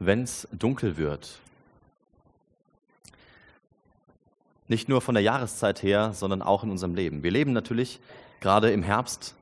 wenn 0.00 0.22
es 0.24 0.48
dunkel 0.50 0.96
wird. 0.96 1.38
Nicht 4.66 4.88
nur 4.88 5.00
von 5.00 5.14
der 5.14 5.22
Jahreszeit 5.22 5.82
her, 5.82 6.12
sondern 6.14 6.42
auch 6.42 6.64
in 6.64 6.70
unserem 6.70 6.94
Leben. 6.94 7.22
Wir 7.22 7.30
leben 7.30 7.52
natürlich 7.52 8.00
gerade 8.40 8.70
im 8.70 8.82
Herbst 8.82 9.34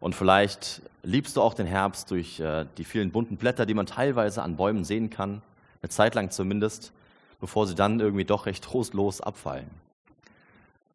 und 0.00 0.14
vielleicht 0.14 0.82
liebst 1.02 1.36
du 1.36 1.42
auch 1.42 1.54
den 1.54 1.66
Herbst 1.66 2.10
durch 2.10 2.38
äh, 2.40 2.66
die 2.76 2.84
vielen 2.84 3.10
bunten 3.10 3.36
Blätter, 3.36 3.64
die 3.64 3.74
man 3.74 3.86
teilweise 3.86 4.42
an 4.42 4.56
Bäumen 4.56 4.84
sehen 4.84 5.08
kann, 5.08 5.40
eine 5.80 5.88
Zeit 5.88 6.14
lang 6.14 6.30
zumindest, 6.30 6.92
bevor 7.40 7.66
sie 7.66 7.74
dann 7.74 7.98
irgendwie 7.98 8.24
doch 8.24 8.46
recht 8.46 8.62
trostlos 8.62 9.20
abfallen. 9.20 9.70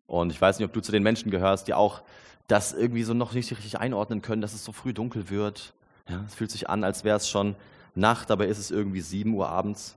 Und 0.05 0.31
ich 0.31 0.39
weiß 0.39 0.59
nicht, 0.59 0.65
ob 0.65 0.73
du 0.73 0.81
zu 0.81 0.91
den 0.91 1.03
Menschen 1.03 1.31
gehörst, 1.31 1.67
die 1.67 1.73
auch 1.73 2.01
das 2.47 2.73
irgendwie 2.73 3.03
so 3.03 3.13
noch 3.13 3.33
nicht 3.33 3.51
richtig 3.51 3.79
einordnen 3.79 4.21
können, 4.21 4.41
dass 4.41 4.53
es 4.53 4.63
so 4.63 4.71
früh 4.71 4.93
dunkel 4.93 5.29
wird. 5.29 5.73
Ja, 6.07 6.23
es 6.27 6.35
fühlt 6.35 6.51
sich 6.51 6.69
an, 6.69 6.83
als 6.85 7.03
wäre 7.03 7.17
es 7.17 7.27
schon 7.27 7.55
Nacht, 7.97 8.29
dabei 8.29 8.47
ist 8.47 8.57
es 8.57 8.71
irgendwie 8.71 9.01
7 9.01 9.33
Uhr 9.33 9.49
abends. 9.49 9.95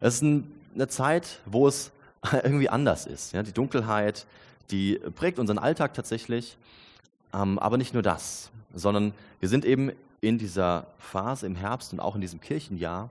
Es 0.00 0.14
ist 0.14 0.22
ein, 0.22 0.52
eine 0.74 0.88
Zeit, 0.88 1.40
wo 1.46 1.68
es 1.68 1.92
irgendwie 2.32 2.68
anders 2.68 3.06
ist. 3.06 3.32
Ja, 3.32 3.42
die 3.42 3.52
Dunkelheit, 3.52 4.26
die 4.70 4.98
prägt 5.14 5.38
unseren 5.38 5.58
Alltag 5.58 5.94
tatsächlich. 5.94 6.56
Ähm, 7.34 7.58
aber 7.58 7.78
nicht 7.78 7.94
nur 7.94 8.02
das, 8.02 8.50
sondern 8.74 9.12
wir 9.40 9.48
sind 9.48 9.64
eben 9.64 9.92
in 10.20 10.38
dieser 10.38 10.86
Phase 10.98 11.46
im 11.46 11.56
Herbst 11.56 11.92
und 11.92 12.00
auch 12.00 12.14
in 12.14 12.20
diesem 12.20 12.40
Kirchenjahr, 12.40 13.10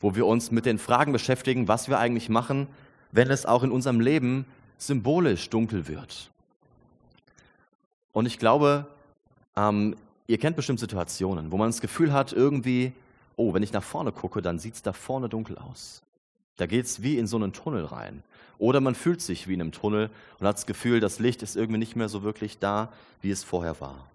wo 0.00 0.14
wir 0.14 0.26
uns 0.26 0.50
mit 0.50 0.66
den 0.66 0.78
Fragen 0.78 1.12
beschäftigen, 1.12 1.66
was 1.66 1.88
wir 1.88 1.98
eigentlich 1.98 2.28
machen, 2.28 2.68
wenn 3.10 3.30
es 3.30 3.46
auch 3.46 3.62
in 3.62 3.70
unserem 3.70 4.00
Leben 4.00 4.44
symbolisch 4.78 5.50
dunkel 5.50 5.88
wird. 5.88 6.30
Und 8.12 8.26
ich 8.26 8.38
glaube, 8.38 8.86
ähm, 9.56 9.96
ihr 10.26 10.38
kennt 10.38 10.56
bestimmt 10.56 10.80
Situationen, 10.80 11.50
wo 11.50 11.56
man 11.56 11.68
das 11.68 11.80
Gefühl 11.80 12.12
hat, 12.12 12.32
irgendwie, 12.32 12.92
oh, 13.36 13.54
wenn 13.54 13.62
ich 13.62 13.72
nach 13.72 13.82
vorne 13.82 14.12
gucke, 14.12 14.42
dann 14.42 14.58
sieht 14.58 14.74
es 14.74 14.82
da 14.82 14.92
vorne 14.92 15.28
dunkel 15.28 15.58
aus. 15.58 16.02
Da 16.56 16.66
geht 16.66 16.84
es 16.84 17.02
wie 17.02 17.18
in 17.18 17.26
so 17.26 17.36
einen 17.36 17.52
Tunnel 17.52 17.84
rein. 17.84 18.22
Oder 18.58 18.80
man 18.80 18.94
fühlt 18.94 19.20
sich 19.20 19.48
wie 19.48 19.54
in 19.54 19.60
einem 19.60 19.72
Tunnel 19.72 20.10
und 20.38 20.46
hat 20.46 20.56
das 20.56 20.66
Gefühl, 20.66 21.00
das 21.00 21.18
Licht 21.18 21.42
ist 21.42 21.56
irgendwie 21.56 21.78
nicht 21.78 21.96
mehr 21.96 22.08
so 22.08 22.22
wirklich 22.22 22.58
da, 22.58 22.92
wie 23.20 23.30
es 23.30 23.42
vorher 23.42 23.80
war. 23.80 24.08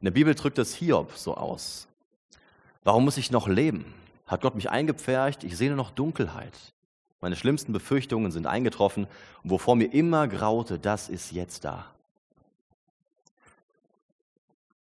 In 0.00 0.04
der 0.04 0.12
Bibel 0.12 0.34
drückt 0.34 0.58
es 0.58 0.74
Hiob 0.74 1.12
so 1.12 1.34
aus. 1.36 1.88
Warum 2.84 3.04
muss 3.04 3.16
ich 3.16 3.30
noch 3.30 3.48
leben? 3.48 3.94
Hat 4.26 4.42
Gott 4.42 4.54
mich 4.54 4.70
eingepfercht? 4.70 5.42
Ich 5.42 5.56
sehe 5.56 5.68
nur 5.68 5.76
noch 5.76 5.90
Dunkelheit. 5.90 6.52
Meine 7.20 7.34
schlimmsten 7.34 7.72
Befürchtungen 7.72 8.30
sind 8.30 8.46
eingetroffen 8.46 9.06
und 9.42 9.50
wovor 9.50 9.74
mir 9.74 9.92
immer 9.92 10.28
graute, 10.28 10.78
das 10.78 11.08
ist 11.08 11.32
jetzt 11.32 11.64
da. 11.64 11.86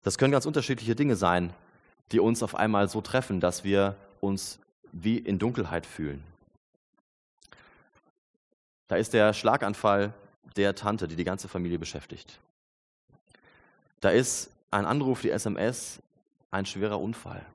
Das 0.03 0.17
können 0.17 0.31
ganz 0.31 0.48
unterschiedliche 0.48 0.95
Dinge 0.95 1.16
sein, 1.16 1.53
die 2.12 2.20
uns 2.20 2.44
auf 2.44 2.56
einmal 2.56 2.90
so 2.90 3.02
treffen, 3.02 3.40
dass 3.40 3.64
wir 3.64 3.95
uns 4.20 4.59
wie 4.92 5.17
in 5.17 5.40
Dunkelheit 5.40 5.86
fühlen. 5.86 6.23
Da 8.88 8.98
ist 8.98 9.14
der 9.14 9.34
Schlaganfall 9.34 10.14
der 10.58 10.76
Tante, 10.76 11.08
die 11.08 11.16
die 11.16 11.23
ganze 11.23 11.48
Familie 11.48 11.80
beschäftigt. 11.80 12.39
Da 14.02 14.09
ist 14.09 14.52
ein 14.70 14.86
Anruf, 14.86 15.22
die 15.22 15.30
SMS, 15.30 16.02
ein 16.50 16.66
schwerer 16.66 17.00
Unfall. 17.00 17.45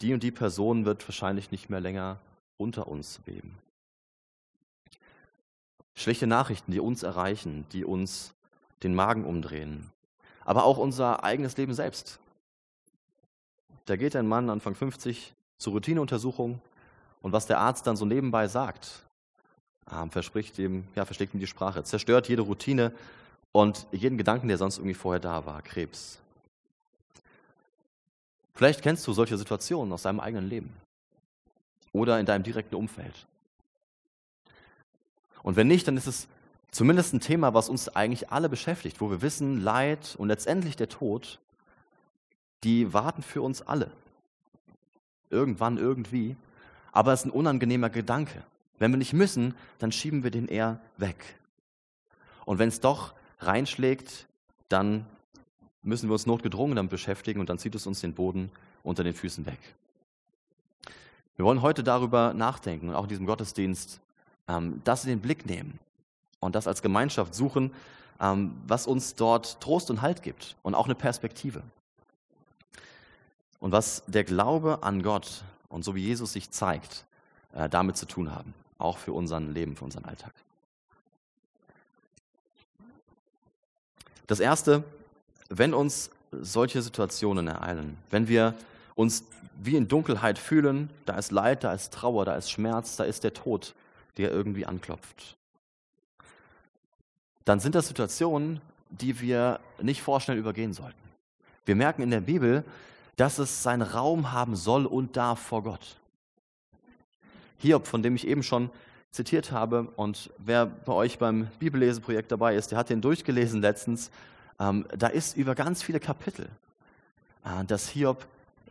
Die 0.00 0.14
und 0.14 0.22
die 0.22 0.30
Person 0.30 0.84
wird 0.84 1.06
wahrscheinlich 1.06 1.50
nicht 1.50 1.68
mehr 1.68 1.80
länger 1.80 2.18
unter 2.56 2.88
uns 2.88 3.18
beben. 3.26 3.58
Schlechte 5.94 6.26
Nachrichten, 6.26 6.72
die 6.72 6.80
uns 6.80 7.02
erreichen, 7.02 7.66
die 7.72 7.84
uns 7.84 8.32
den 8.82 8.94
Magen 8.94 9.24
umdrehen 9.24 9.90
aber 10.48 10.64
auch 10.64 10.78
unser 10.78 11.24
eigenes 11.24 11.58
Leben 11.58 11.74
selbst. 11.74 12.18
Da 13.88 13.96
geht 13.96 14.14
ein 14.16 14.26
Mann 14.26 14.50
Anfang 14.50 14.74
50 14.74 15.32
zur 15.56 15.72
Routineuntersuchung 15.72 16.60
und 17.22 17.32
was 17.32 17.46
der 17.46 17.58
Arzt 17.58 17.86
dann 17.86 17.96
so 17.96 18.04
nebenbei 18.04 18.46
sagt, 18.46 19.02
ähm, 19.90 20.10
verspricht 20.10 20.58
ihm, 20.58 20.84
ja, 20.94 21.06
versteckt 21.06 21.32
ihm 21.32 21.40
die 21.40 21.46
Sprache, 21.46 21.82
zerstört 21.84 22.28
jede 22.28 22.42
Routine 22.42 22.92
und 23.50 23.86
jeden 23.90 24.18
Gedanken, 24.18 24.48
der 24.48 24.58
sonst 24.58 24.76
irgendwie 24.76 24.92
vorher 24.92 25.20
da 25.20 25.46
war, 25.46 25.62
Krebs. 25.62 26.18
Vielleicht 28.52 28.82
kennst 28.82 29.06
du 29.06 29.14
solche 29.14 29.38
Situationen 29.38 29.90
aus 29.94 30.02
deinem 30.02 30.20
eigenen 30.20 30.50
Leben 30.50 30.70
oder 31.92 32.20
in 32.20 32.26
deinem 32.26 32.42
direkten 32.42 32.74
Umfeld. 32.74 33.26
Und 35.42 35.56
wenn 35.56 35.66
nicht, 35.66 35.88
dann 35.88 35.96
ist 35.96 36.08
es 36.08 36.28
zumindest 36.70 37.14
ein 37.14 37.20
Thema, 37.20 37.54
was 37.54 37.70
uns 37.70 37.88
eigentlich 37.88 38.30
alle 38.30 38.50
beschäftigt, 38.50 39.00
wo 39.00 39.08
wir 39.10 39.22
wissen, 39.22 39.62
Leid 39.62 40.14
und 40.18 40.28
letztendlich 40.28 40.76
der 40.76 40.90
Tod, 40.90 41.38
die 42.64 42.92
warten 42.92 43.22
für 43.22 43.42
uns 43.42 43.62
alle. 43.62 43.90
Irgendwann, 45.30 45.78
irgendwie. 45.78 46.36
Aber 46.92 47.12
es 47.12 47.20
ist 47.20 47.26
ein 47.26 47.30
unangenehmer 47.30 47.90
Gedanke. 47.90 48.42
Wenn 48.78 48.92
wir 48.92 48.98
nicht 48.98 49.12
müssen, 49.12 49.54
dann 49.78 49.92
schieben 49.92 50.22
wir 50.22 50.30
den 50.30 50.48
eher 50.48 50.80
weg. 50.96 51.36
Und 52.44 52.58
wenn 52.58 52.68
es 52.68 52.80
doch 52.80 53.14
reinschlägt, 53.40 54.26
dann 54.68 55.06
müssen 55.82 56.08
wir 56.08 56.14
uns 56.14 56.26
notgedrungen 56.26 56.76
damit 56.76 56.90
beschäftigen 56.90 57.40
und 57.40 57.48
dann 57.48 57.58
zieht 57.58 57.74
es 57.74 57.86
uns 57.86 58.00
den 58.00 58.14
Boden 58.14 58.50
unter 58.82 59.04
den 59.04 59.14
Füßen 59.14 59.46
weg. 59.46 59.58
Wir 61.36 61.44
wollen 61.44 61.62
heute 61.62 61.84
darüber 61.84 62.34
nachdenken 62.34 62.88
und 62.88 62.94
auch 62.94 63.04
in 63.04 63.08
diesem 63.08 63.26
Gottesdienst 63.26 64.00
ähm, 64.48 64.80
das 64.84 65.04
in 65.04 65.10
den 65.10 65.20
Blick 65.20 65.46
nehmen 65.46 65.78
und 66.40 66.54
das 66.54 66.66
als 66.66 66.82
Gemeinschaft 66.82 67.34
suchen, 67.34 67.72
ähm, 68.20 68.56
was 68.66 68.86
uns 68.86 69.14
dort 69.14 69.60
Trost 69.60 69.90
und 69.90 70.02
Halt 70.02 70.22
gibt 70.22 70.56
und 70.62 70.74
auch 70.74 70.86
eine 70.86 70.94
Perspektive. 70.94 71.62
Und 73.60 73.72
was 73.72 74.02
der 74.06 74.24
Glaube 74.24 74.82
an 74.82 75.02
Gott 75.02 75.42
und 75.68 75.84
so 75.84 75.94
wie 75.94 76.04
Jesus 76.04 76.32
sich 76.32 76.50
zeigt, 76.50 77.04
äh, 77.52 77.68
damit 77.68 77.96
zu 77.96 78.06
tun 78.06 78.34
haben, 78.34 78.54
auch 78.78 78.98
für 78.98 79.12
unser 79.12 79.40
Leben, 79.40 79.76
für 79.76 79.84
unseren 79.84 80.04
Alltag. 80.04 80.32
Das 84.26 84.40
Erste, 84.40 84.84
wenn 85.48 85.74
uns 85.74 86.10
solche 86.30 86.82
Situationen 86.82 87.48
ereilen, 87.48 87.96
wenn 88.10 88.28
wir 88.28 88.54
uns 88.94 89.24
wie 89.60 89.76
in 89.76 89.88
Dunkelheit 89.88 90.38
fühlen, 90.38 90.90
da 91.06 91.16
ist 91.16 91.32
Leid, 91.32 91.64
da 91.64 91.72
ist 91.72 91.92
Trauer, 91.92 92.24
da 92.24 92.36
ist 92.36 92.50
Schmerz, 92.50 92.96
da 92.96 93.04
ist 93.04 93.24
der 93.24 93.34
Tod, 93.34 93.74
der 94.18 94.30
irgendwie 94.30 94.66
anklopft 94.66 95.38
dann 97.48 97.60
sind 97.60 97.74
das 97.74 97.88
Situationen, 97.88 98.60
die 98.90 99.20
wir 99.20 99.60
nicht 99.80 100.02
vorschnell 100.02 100.36
übergehen 100.36 100.74
sollten. 100.74 100.98
Wir 101.64 101.76
merken 101.76 102.02
in 102.02 102.10
der 102.10 102.20
Bibel, 102.20 102.62
dass 103.18 103.38
es 103.38 103.62
seinen 103.62 103.82
Raum 103.82 104.32
haben 104.32 104.56
soll 104.56 104.86
und 104.86 105.16
darf 105.16 105.40
vor 105.40 105.64
Gott. 105.64 105.96
Hiob, 107.58 107.86
von 107.86 108.02
dem 108.02 108.14
ich 108.14 108.26
eben 108.26 108.42
schon 108.42 108.70
zitiert 109.10 109.50
habe, 109.50 109.88
und 109.96 110.30
wer 110.38 110.66
bei 110.66 110.92
euch 110.92 111.18
beim 111.18 111.48
Bibelleseprojekt 111.58 112.30
dabei 112.30 112.54
ist, 112.54 112.70
der 112.70 112.78
hat 112.78 112.90
den 112.90 113.00
durchgelesen 113.00 113.60
letztens, 113.60 114.10
ähm, 114.60 114.86
da 114.96 115.08
ist 115.08 115.36
über 115.36 115.56
ganz 115.56 115.82
viele 115.82 115.98
Kapitel, 115.98 116.48
äh, 117.44 117.64
dass 117.64 117.88
Hiob 117.88 118.26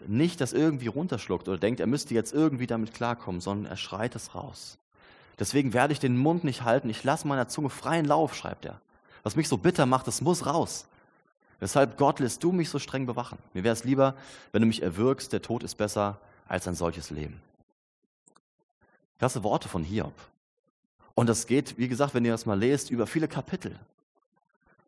nicht 0.07 0.39
das 0.39 0.53
irgendwie 0.53 0.87
runterschluckt 0.87 1.49
oder 1.49 1.57
denkt, 1.57 1.81
er 1.81 1.87
müsste 1.87 2.13
jetzt 2.13 2.33
irgendwie 2.33 2.67
damit 2.67 2.93
klarkommen, 2.93 3.41
sondern 3.41 3.69
er 3.69 3.77
schreit 3.77 4.15
es 4.15 4.33
raus. 4.33 4.77
Deswegen 5.39 5.73
werde 5.73 5.91
ich 5.91 5.99
den 5.99 6.17
Mund 6.17 6.45
nicht 6.45 6.63
halten. 6.63 6.89
Ich 6.89 7.03
lasse 7.03 7.27
meiner 7.27 7.49
Zunge 7.49 7.69
freien 7.69 8.05
Lauf, 8.05 8.33
schreibt 8.33 8.65
er. 8.65 8.79
Was 9.23 9.35
mich 9.35 9.49
so 9.49 9.57
bitter 9.57 9.85
macht, 9.85 10.07
das 10.07 10.21
muss 10.21 10.45
raus. 10.45 10.87
Weshalb 11.59 11.97
Gott 11.97 12.19
lässt 12.19 12.43
du 12.43 12.51
mich 12.51 12.69
so 12.69 12.79
streng 12.79 13.05
bewachen. 13.05 13.39
Mir 13.53 13.63
wäre 13.63 13.73
es 13.73 13.83
lieber, 13.83 14.15
wenn 14.51 14.61
du 14.61 14.67
mich 14.67 14.83
erwürgst, 14.83 15.33
der 15.33 15.41
Tod 15.41 15.63
ist 15.63 15.75
besser 15.75 16.19
als 16.47 16.67
ein 16.67 16.75
solches 16.75 17.09
Leben. 17.09 17.41
Klasse 19.17 19.43
Worte 19.43 19.67
von 19.67 19.83
Hiob. 19.83 20.13
Und 21.15 21.27
das 21.27 21.47
geht, 21.47 21.77
wie 21.79 21.87
gesagt, 21.87 22.13
wenn 22.13 22.25
ihr 22.25 22.31
das 22.31 22.45
mal 22.45 22.59
lest, 22.59 22.91
über 22.91 23.07
viele 23.07 23.27
Kapitel, 23.27 23.75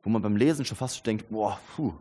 wo 0.03 0.09
man 0.09 0.21
beim 0.21 0.35
Lesen 0.35 0.63
schon 0.63 0.77
fast 0.77 1.05
denkt, 1.05 1.29
boah, 1.29 1.59
puh, 1.75 1.93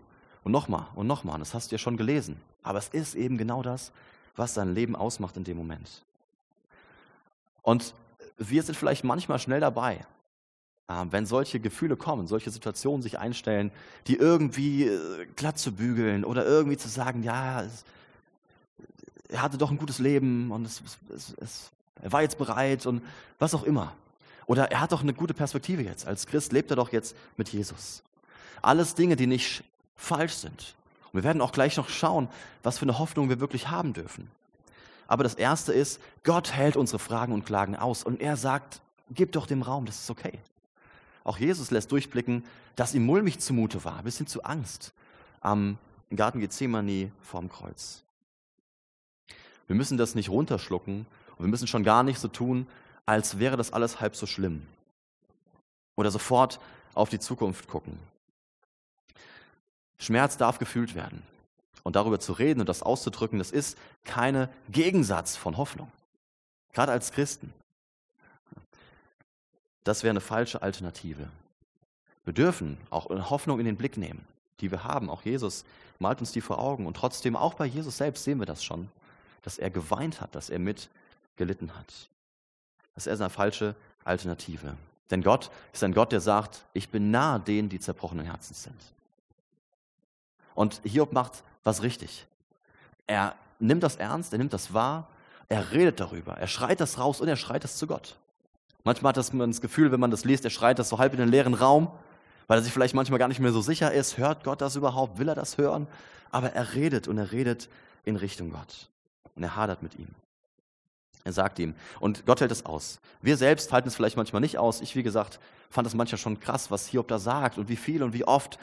und 0.45 0.53
nochmal 0.53 0.87
und 0.95 1.07
nochmal, 1.07 1.39
das 1.39 1.55
hast 1.55 1.71
du 1.71 1.77
ja 1.77 1.79
schon 1.79 1.97
gelesen. 1.97 2.39
Aber 2.63 2.79
es 2.79 2.89
ist 2.89 3.15
eben 3.15 3.39
genau 3.39 3.63
das, 3.63 3.91
was 4.37 4.53
sein 4.53 4.75
Leben 4.75 4.95
ausmacht 4.95 5.37
in 5.39 5.45
dem 5.45 5.57
Moment. 5.57 6.05
Und 7.63 7.95
wir 8.37 8.63
sind 8.63 8.77
vielleicht 8.77 9.05
manchmal 9.05 9.39
schnell 9.39 9.61
dabei, 9.61 10.07
wenn 10.89 11.27
solche 11.27 11.61
Gefühle 11.61 11.97
kommen, 11.97 12.27
solche 12.27 12.51
Situationen 12.51 13.03
sich 13.03 13.19
einstellen, 13.19 13.71
die 14.07 14.17
irgendwie 14.17 14.85
äh, 14.85 15.27
glatt 15.37 15.59
zu 15.59 15.73
bügeln 15.73 16.25
oder 16.25 16.47
irgendwie 16.47 16.79
zu 16.79 16.89
sagen, 16.89 17.23
ja, 17.23 17.63
es, 17.63 17.85
er 19.29 19.43
hatte 19.43 19.59
doch 19.59 19.71
ein 19.71 19.77
gutes 19.77 19.99
Leben 19.99 20.51
und 20.51 20.65
es, 20.65 20.83
es, 21.15 21.71
er 22.01 22.13
war 22.13 22.23
jetzt 22.23 22.39
bereit 22.39 22.87
und 22.87 23.03
was 23.39 23.55
auch 23.55 23.65
immer. 23.65 23.93
Oder 24.47 24.71
er 24.71 24.81
hat 24.81 24.93
doch 24.93 25.03
eine 25.03 25.13
gute 25.13 25.35
Perspektive 25.35 25.83
jetzt. 25.83 26.07
Als 26.07 26.27
Christ 26.27 26.53
lebt 26.53 26.71
er 26.71 26.77
doch 26.77 26.91
jetzt 26.91 27.15
mit 27.37 27.51
Jesus. 27.51 28.03
Alles 28.63 28.95
Dinge, 28.95 29.17
die 29.17 29.27
nicht 29.27 29.63
falsch 29.95 30.33
sind. 30.35 30.75
Und 31.13 31.21
wir 31.21 31.25
werden 31.25 31.43
auch 31.43 31.53
gleich 31.53 31.77
noch 31.77 31.91
schauen, 31.91 32.29
was 32.63 32.79
für 32.79 32.87
eine 32.87 32.99
Hoffnung 32.99 33.29
wir 33.29 33.41
wirklich 33.41 33.69
haben 33.69 33.93
dürfen. 33.93 34.31
Aber 35.07 35.23
das 35.23 35.35
Erste 35.35 35.75
ist, 35.75 36.01
Gott 36.25 36.53
hält 36.53 36.77
unsere 36.77 36.99
Fragen 36.99 37.35
und 37.35 37.45
Klagen 37.45 37.77
aus 37.77 38.05
und 38.05 38.23
er 38.23 38.39
sagt, 38.39 38.81
gib 39.11 39.33
doch 39.33 39.47
dem 39.47 39.61
Raum, 39.61 39.85
das 39.85 40.01
ist 40.01 40.11
okay. 40.11 40.39
Auch 41.29 41.37
Jesus 41.37 41.71
lässt 41.71 41.93
durchblicken, 41.93 42.43
dass 42.75 42.95
ihm 42.95 43.05
mulmig 43.05 43.39
zumute 43.39 43.85
war, 43.85 44.03
bis 44.03 44.17
hin 44.17 44.27
zu 44.27 44.45
Angst 44.45 44.95
am 45.43 45.77
Garten 46.09 46.41
Gethsemane 46.41 47.13
vorm 47.21 47.51
Kreuz. 47.51 48.03
Wir 49.67 49.77
müssen 49.77 49.99
das 49.99 50.15
nicht 50.15 50.31
runterschlucken 50.31 51.05
und 51.37 51.45
wir 51.45 51.51
müssen 51.51 51.67
schon 51.67 51.85
gar 51.85 52.03
nicht 52.03 52.19
so 52.19 52.29
tun, 52.29 52.67
als 53.05 53.39
wäre 53.39 53.59
das 53.59 53.75
alles 53.75 54.01
halb 54.01 54.17
so 54.17 54.25
schlimm. 54.25 54.67
Oder 55.97 56.11
sofort 56.11 56.61
auf 56.95 57.11
die 57.11 57.19
Zukunft 57.19 57.69
gucken. 57.69 57.99
Schmerz 59.99 60.39
darf 60.39 60.59
gefühlt 60.59 60.95
werden. 60.95 61.23
Und 61.83 61.95
darüber 61.95 62.21
zu 62.21 62.33
reden 62.33 62.61
und 62.61 62.71
das 62.71 62.83
auszudrücken, 62.83 63.39
das 63.39 63.51
ist 63.51 63.77
keine 64.05 64.49
Gegensatz 64.71 65.37
von 65.37 65.59
Hoffnung. 65.59 65.93
Gerade 66.73 66.93
als 66.93 67.13
Christen. 67.13 67.53
Das 69.89 70.03
wäre 70.03 70.11
eine 70.11 70.21
falsche 70.21 70.61
Alternative. 70.61 71.31
Wir 72.27 72.35
dürfen 72.35 72.77
auch 72.91 73.09
Hoffnung 73.09 73.59
in 73.59 73.65
den 73.65 73.79
Blick 73.79 73.97
nehmen, 73.97 74.23
die 74.61 74.71
wir 74.71 74.85
haben. 74.85 75.09
Auch 75.09 75.23
Jesus 75.23 75.65
malt 75.99 76.21
uns 76.21 76.31
die 76.31 76.43
vor 76.43 76.59
Augen. 76.59 76.85
Und 76.85 76.95
trotzdem, 76.95 77.35
auch 77.37 77.55
bei 77.55 77.65
Jesus 77.65 77.97
selbst 77.97 78.25
sehen 78.25 78.39
wir 78.39 78.45
das 78.45 78.63
schon, 78.63 78.91
dass 79.41 79.57
er 79.57 79.71
geweint 79.71 80.21
hat, 80.21 80.35
dass 80.35 80.51
er 80.51 80.59
mit 80.59 80.91
gelitten 81.37 81.75
hat. 81.75 82.11
Das 82.97 83.07
ist 83.07 83.19
eine 83.19 83.31
falsche 83.31 83.75
Alternative. 84.05 84.77
Denn 85.11 85.23
Gott 85.23 85.51
ist 85.73 85.83
ein 85.83 85.95
Gott, 85.95 86.13
der 86.13 86.21
sagt, 86.21 86.67
ich 86.75 86.91
bin 86.91 87.11
nahe 87.11 87.41
denen, 87.41 87.71
die 87.71 87.81
zerbrochenen 87.81 88.27
Herzens 88.27 88.65
sind. 88.65 88.93
Und 90.55 90.83
Hiob 90.85 91.15
macht 91.15 91.43
was 91.65 91.83
richtig. 91.83 92.27
Er 93.07 93.35
nimmt 93.59 93.83
das 93.83 93.97
ernst, 93.97 94.35
er 94.35 94.39
nimmt 94.39 94.53
das 94.53 94.75
wahr, 94.75 95.09
er 95.49 95.73
redet 95.73 95.99
darüber, 95.99 96.35
er 96.37 96.47
schreit 96.47 96.79
das 96.79 96.99
raus 96.99 97.23
und 97.23 97.29
er 97.29 97.37
schreit 97.37 97.65
das 97.65 97.79
zu 97.79 97.87
Gott. 97.87 98.19
Manchmal 98.89 99.13
hat 99.13 99.35
man 99.35 99.51
das 99.51 99.61
Gefühl, 99.61 99.93
wenn 99.93 100.01
man 100.01 100.11
das 100.11 100.25
liest, 100.25 100.47
er 100.47 100.51
schreit 100.51 100.79
das 100.79 100.89
so 100.89 100.99
halb 100.99 101.13
in 101.13 101.19
den 101.19 101.29
leeren 101.29 101.53
Raum, 101.53 101.91
weil 102.47 102.59
er 102.59 102.63
sich 102.63 102.73
vielleicht 102.73 102.95
manchmal 102.95 103.19
gar 103.19 103.29
nicht 103.29 103.39
mehr 103.39 103.53
so 103.53 103.61
sicher 103.61 103.93
ist, 103.93 104.17
hört 104.17 104.45
Gott 104.45 104.63
das 104.63 104.77
überhaupt, 104.77 105.19
will 105.19 105.29
er 105.29 105.35
das 105.35 105.59
hören? 105.59 105.87
Aber 106.31 106.55
er 106.55 106.73
redet 106.73 107.07
und 107.07 107.19
er 107.19 107.31
redet 107.31 107.69
in 108.07 108.17
Richtung 108.17 108.49
Gott. 108.49 108.89
Und 109.35 109.43
er 109.43 109.57
hadert 109.57 109.83
mit 109.83 109.99
ihm. 109.99 110.09
Er 111.25 111.35
sagt 111.35 111.59
ihm. 111.59 111.75
Und 112.01 112.25
Gott 112.25 112.41
hält 112.41 112.51
es 112.51 112.65
aus. 112.65 112.99
Wir 113.21 113.37
selbst 113.37 113.75
halten 113.75 113.89
es 113.89 113.95
vielleicht 113.95 114.17
manchmal 114.17 114.41
nicht 114.41 114.57
aus. 114.57 114.81
Ich, 114.81 114.97
wie 114.97 115.03
gesagt, 115.03 115.39
fand 115.69 115.87
es 115.87 115.93
manchmal 115.93 116.19
schon 116.19 116.41
krass, 116.41 116.71
was 116.71 116.87
Hiob 116.87 117.09
da 117.09 117.19
sagt 117.19 117.59
und 117.59 117.69
wie 117.69 117.77
viel 117.77 118.03
und 118.03 118.15
wie 118.15 118.25
oft. 118.25 118.59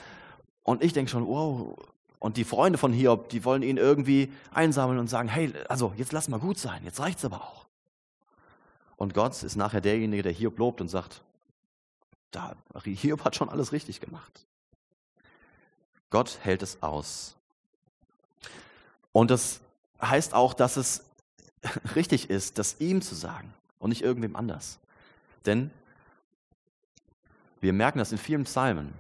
Und 0.64 0.84
ich 0.84 0.94
denke 0.94 1.12
schon, 1.12 1.28
wow. 1.28 1.78
Und 2.18 2.38
die 2.38 2.46
Freunde 2.46 2.80
von 2.80 2.92
Hiob, 2.92 3.30
die 3.30 3.46
wollen 3.46 3.62
ihn 3.62 3.78
irgendwie 3.78 4.34
einsammeln 4.52 4.98
und 4.98 5.08
sagen, 5.08 5.30
hey, 5.30 5.54
also 5.70 5.94
jetzt 5.98 6.14
lass 6.14 6.30
mal 6.30 6.40
gut 6.40 6.58
sein, 6.58 6.82
jetzt 6.84 7.00
reicht's 7.00 7.24
aber 7.24 7.44
auch. 7.44 7.65
Und 8.98 9.14
Gott 9.14 9.42
ist 9.44 9.56
nachher 9.56 9.82
derjenige, 9.82 10.24
der 10.24 10.32
Hiob 10.32 10.58
lobt 10.58 10.82
und 10.82 10.88
sagt, 10.88 11.22
da, 12.32 12.56
Hiob 12.84 13.24
hat 13.24 13.36
schon 13.36 13.50
alles 13.50 13.72
richtig 13.72 14.02
gemacht. 14.02 14.46
Gott 16.10 16.40
hält 16.42 16.62
es 16.64 16.82
aus. 16.82 17.36
Und 19.12 19.32
das 19.32 19.62
heißt 20.02 20.34
auch, 20.34 20.54
dass 20.54 20.78
es 20.78 21.04
richtig 21.96 22.30
ist, 22.30 22.58
das 22.58 22.80
ihm 22.80 23.02
zu 23.02 23.16
sagen 23.16 23.54
und 23.80 23.90
nicht 23.90 24.02
irgendwem 24.02 24.36
anders. 24.36 24.80
Denn 25.46 25.72
wir 27.62 27.74
merken 27.74 28.00
das 28.00 28.12
in 28.12 28.18
vielen 28.18 28.44
Psalmen, 28.44 28.94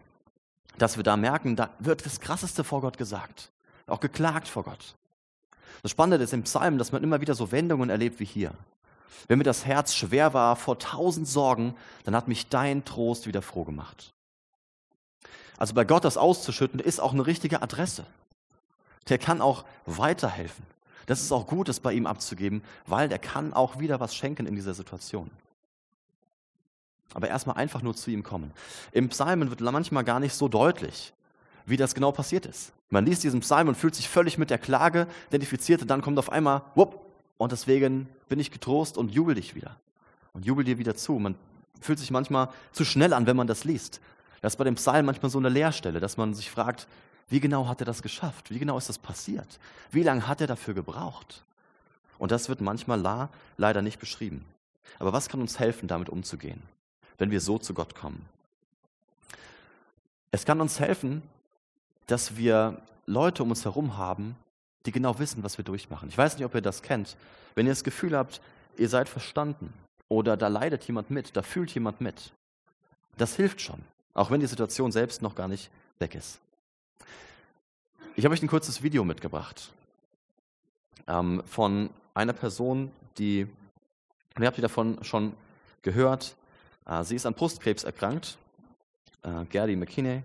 dass 0.77 0.97
wir 0.97 1.03
da 1.03 1.17
merken, 1.17 1.55
da 1.55 1.69
wird 1.79 2.05
das 2.05 2.19
Krasseste 2.19 2.63
vor 2.63 2.81
Gott 2.81 2.97
gesagt, 2.97 3.51
auch 3.87 3.99
geklagt 3.99 4.47
vor 4.47 4.63
Gott. 4.63 4.95
Das 5.81 5.91
Spannende 5.91 6.23
ist 6.23 6.33
im 6.33 6.43
Psalm, 6.43 6.77
dass 6.77 6.91
man 6.91 7.03
immer 7.03 7.21
wieder 7.21 7.35
so 7.35 7.51
Wendungen 7.51 7.89
erlebt 7.89 8.19
wie 8.19 8.25
hier. 8.25 8.53
Wenn 9.27 9.37
mir 9.37 9.43
das 9.43 9.65
Herz 9.65 9.95
schwer 9.95 10.33
war 10.33 10.55
vor 10.55 10.79
tausend 10.79 11.27
Sorgen, 11.27 11.75
dann 12.03 12.15
hat 12.15 12.27
mich 12.27 12.47
dein 12.47 12.85
Trost 12.85 13.27
wieder 13.27 13.41
froh 13.41 13.63
gemacht. 13.63 14.13
Also 15.57 15.73
bei 15.73 15.85
Gott 15.85 16.03
das 16.03 16.17
auszuschütten, 16.17 16.79
ist 16.79 16.99
auch 16.99 17.13
eine 17.13 17.25
richtige 17.25 17.61
Adresse. 17.61 18.05
Der 19.09 19.17
kann 19.17 19.41
auch 19.41 19.63
weiterhelfen. 19.85 20.65
Das 21.05 21.21
ist 21.21 21.31
auch 21.31 21.47
gut, 21.47 21.69
das 21.69 21.79
bei 21.79 21.93
ihm 21.93 22.07
abzugeben, 22.07 22.63
weil 22.87 23.09
der 23.09 23.19
kann 23.19 23.53
auch 23.53 23.79
wieder 23.79 23.99
was 23.99 24.15
schenken 24.15 24.47
in 24.47 24.55
dieser 24.55 24.73
Situation. 24.73 25.29
Aber 27.13 27.27
erstmal 27.27 27.57
einfach 27.57 27.81
nur 27.81 27.95
zu 27.95 28.11
ihm 28.11 28.23
kommen. 28.23 28.51
Im 28.91 29.09
Psalmen 29.09 29.49
wird 29.49 29.61
manchmal 29.61 30.03
gar 30.03 30.19
nicht 30.19 30.33
so 30.33 30.47
deutlich, 30.47 31.13
wie 31.65 31.77
das 31.77 31.95
genau 31.95 32.11
passiert 32.11 32.45
ist. 32.45 32.73
Man 32.89 33.05
liest 33.05 33.23
diesen 33.23 33.39
Psalm 33.39 33.67
und 33.67 33.75
fühlt 33.75 33.95
sich 33.95 34.09
völlig 34.09 34.37
mit 34.37 34.49
der 34.49 34.57
Klage 34.57 35.07
identifiziert 35.29 35.81
und 35.81 35.87
dann 35.87 36.01
kommt 36.01 36.19
auf 36.19 36.31
einmal, 36.31 36.63
wupp, 36.73 37.04
und 37.37 37.51
deswegen 37.51 38.07
bin 38.29 38.39
ich 38.39 38.51
getrost 38.51 38.97
und 38.97 39.11
jubel 39.11 39.35
dich 39.35 39.55
wieder. 39.55 39.75
Und 40.33 40.45
jubel 40.45 40.63
dir 40.65 40.77
wieder 40.77 40.95
zu. 40.95 41.13
Man 41.13 41.35
fühlt 41.81 41.99
sich 41.99 42.11
manchmal 42.11 42.49
zu 42.71 42.85
schnell 42.85 43.13
an, 43.13 43.25
wenn 43.27 43.37
man 43.37 43.47
das 43.47 43.63
liest. 43.63 44.01
Das 44.41 44.53
ist 44.53 44.57
bei 44.57 44.63
dem 44.63 44.75
Psalm 44.75 45.05
manchmal 45.05 45.29
so 45.29 45.39
eine 45.39 45.49
Leerstelle, 45.49 45.99
dass 45.99 46.17
man 46.17 46.33
sich 46.33 46.51
fragt, 46.51 46.87
wie 47.29 47.39
genau 47.39 47.67
hat 47.67 47.81
er 47.81 47.85
das 47.85 48.01
geschafft? 48.01 48.51
Wie 48.51 48.59
genau 48.59 48.77
ist 48.77 48.89
das 48.89 48.99
passiert? 48.99 49.59
Wie 49.91 50.03
lange 50.03 50.27
hat 50.27 50.41
er 50.41 50.47
dafür 50.47 50.73
gebraucht? 50.73 51.43
Und 52.17 52.31
das 52.31 52.49
wird 52.49 52.61
manchmal 52.61 53.29
leider 53.57 53.81
nicht 53.81 53.99
beschrieben. 53.99 54.45
Aber 54.99 55.11
was 55.11 55.27
kann 55.27 55.41
uns 55.41 55.59
helfen, 55.59 55.87
damit 55.87 56.09
umzugehen, 56.09 56.61
wenn 57.17 57.31
wir 57.31 57.41
so 57.41 57.57
zu 57.57 57.73
Gott 57.73 57.95
kommen? 57.95 58.25
Es 60.31 60.45
kann 60.45 60.61
uns 60.61 60.79
helfen, 60.79 61.23
dass 62.07 62.37
wir 62.37 62.81
Leute 63.05 63.43
um 63.43 63.49
uns 63.49 63.65
herum 63.65 63.97
haben, 63.97 64.35
die 64.85 64.91
genau 64.91 65.17
wissen, 65.19 65.43
was 65.43 65.57
wir 65.57 65.65
durchmachen. 65.65 66.09
Ich 66.09 66.17
weiß 66.17 66.37
nicht, 66.37 66.45
ob 66.45 66.55
ihr 66.55 66.61
das 66.61 66.81
kennt. 66.81 67.15
Wenn 67.55 67.65
ihr 67.65 67.71
das 67.71 67.83
Gefühl 67.83 68.15
habt, 68.15 68.41
ihr 68.77 68.89
seid 68.89 69.09
verstanden 69.09 69.73
oder 70.09 70.37
da 70.37 70.47
leidet 70.47 70.83
jemand 70.85 71.09
mit, 71.09 71.35
da 71.35 71.41
fühlt 71.41 71.73
jemand 71.73 72.01
mit, 72.01 72.31
das 73.17 73.35
hilft 73.35 73.61
schon, 73.61 73.81
auch 74.13 74.31
wenn 74.31 74.39
die 74.39 74.47
Situation 74.47 74.91
selbst 74.91 75.21
noch 75.21 75.35
gar 75.35 75.47
nicht 75.47 75.69
weg 75.99 76.15
ist. 76.15 76.39
Ich 78.15 78.23
habe 78.23 78.33
euch 78.33 78.41
ein 78.41 78.47
kurzes 78.47 78.81
Video 78.81 79.03
mitgebracht 79.03 79.71
ähm, 81.07 81.43
von 81.45 81.89
einer 82.13 82.33
Person, 82.33 82.91
die, 83.17 83.47
ihr 84.39 84.45
habt 84.45 84.57
ihr 84.57 84.61
davon 84.61 85.03
schon 85.03 85.33
gehört, 85.81 86.35
äh, 86.85 87.03
sie 87.03 87.15
ist 87.15 87.25
an 87.25 87.33
Brustkrebs 87.33 87.83
erkrankt, 87.83 88.37
äh, 89.23 89.45
Gerdy 89.45 89.75
McKinney. 89.75 90.23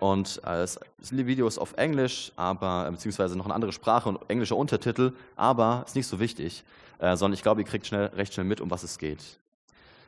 Und 0.00 0.40
das 0.42 0.80
Video 1.10 1.46
ist 1.46 1.58
auf 1.58 1.74
Englisch, 1.74 2.32
aber 2.34 2.86
äh, 2.88 2.90
beziehungsweise 2.90 3.36
noch 3.36 3.44
eine 3.44 3.54
andere 3.54 3.72
Sprache 3.72 4.08
und 4.08 4.18
englischer 4.28 4.56
Untertitel, 4.56 5.12
aber 5.36 5.84
ist 5.86 5.94
nicht 5.94 6.06
so 6.06 6.18
wichtig, 6.18 6.64
äh, 6.98 7.16
sondern 7.16 7.34
ich 7.34 7.42
glaube, 7.42 7.60
ihr 7.60 7.66
kriegt 7.66 7.86
schnell, 7.86 8.06
recht 8.06 8.32
schnell 8.32 8.46
mit, 8.46 8.62
um 8.62 8.70
was 8.70 8.82
es 8.82 8.96
geht. 8.96 9.22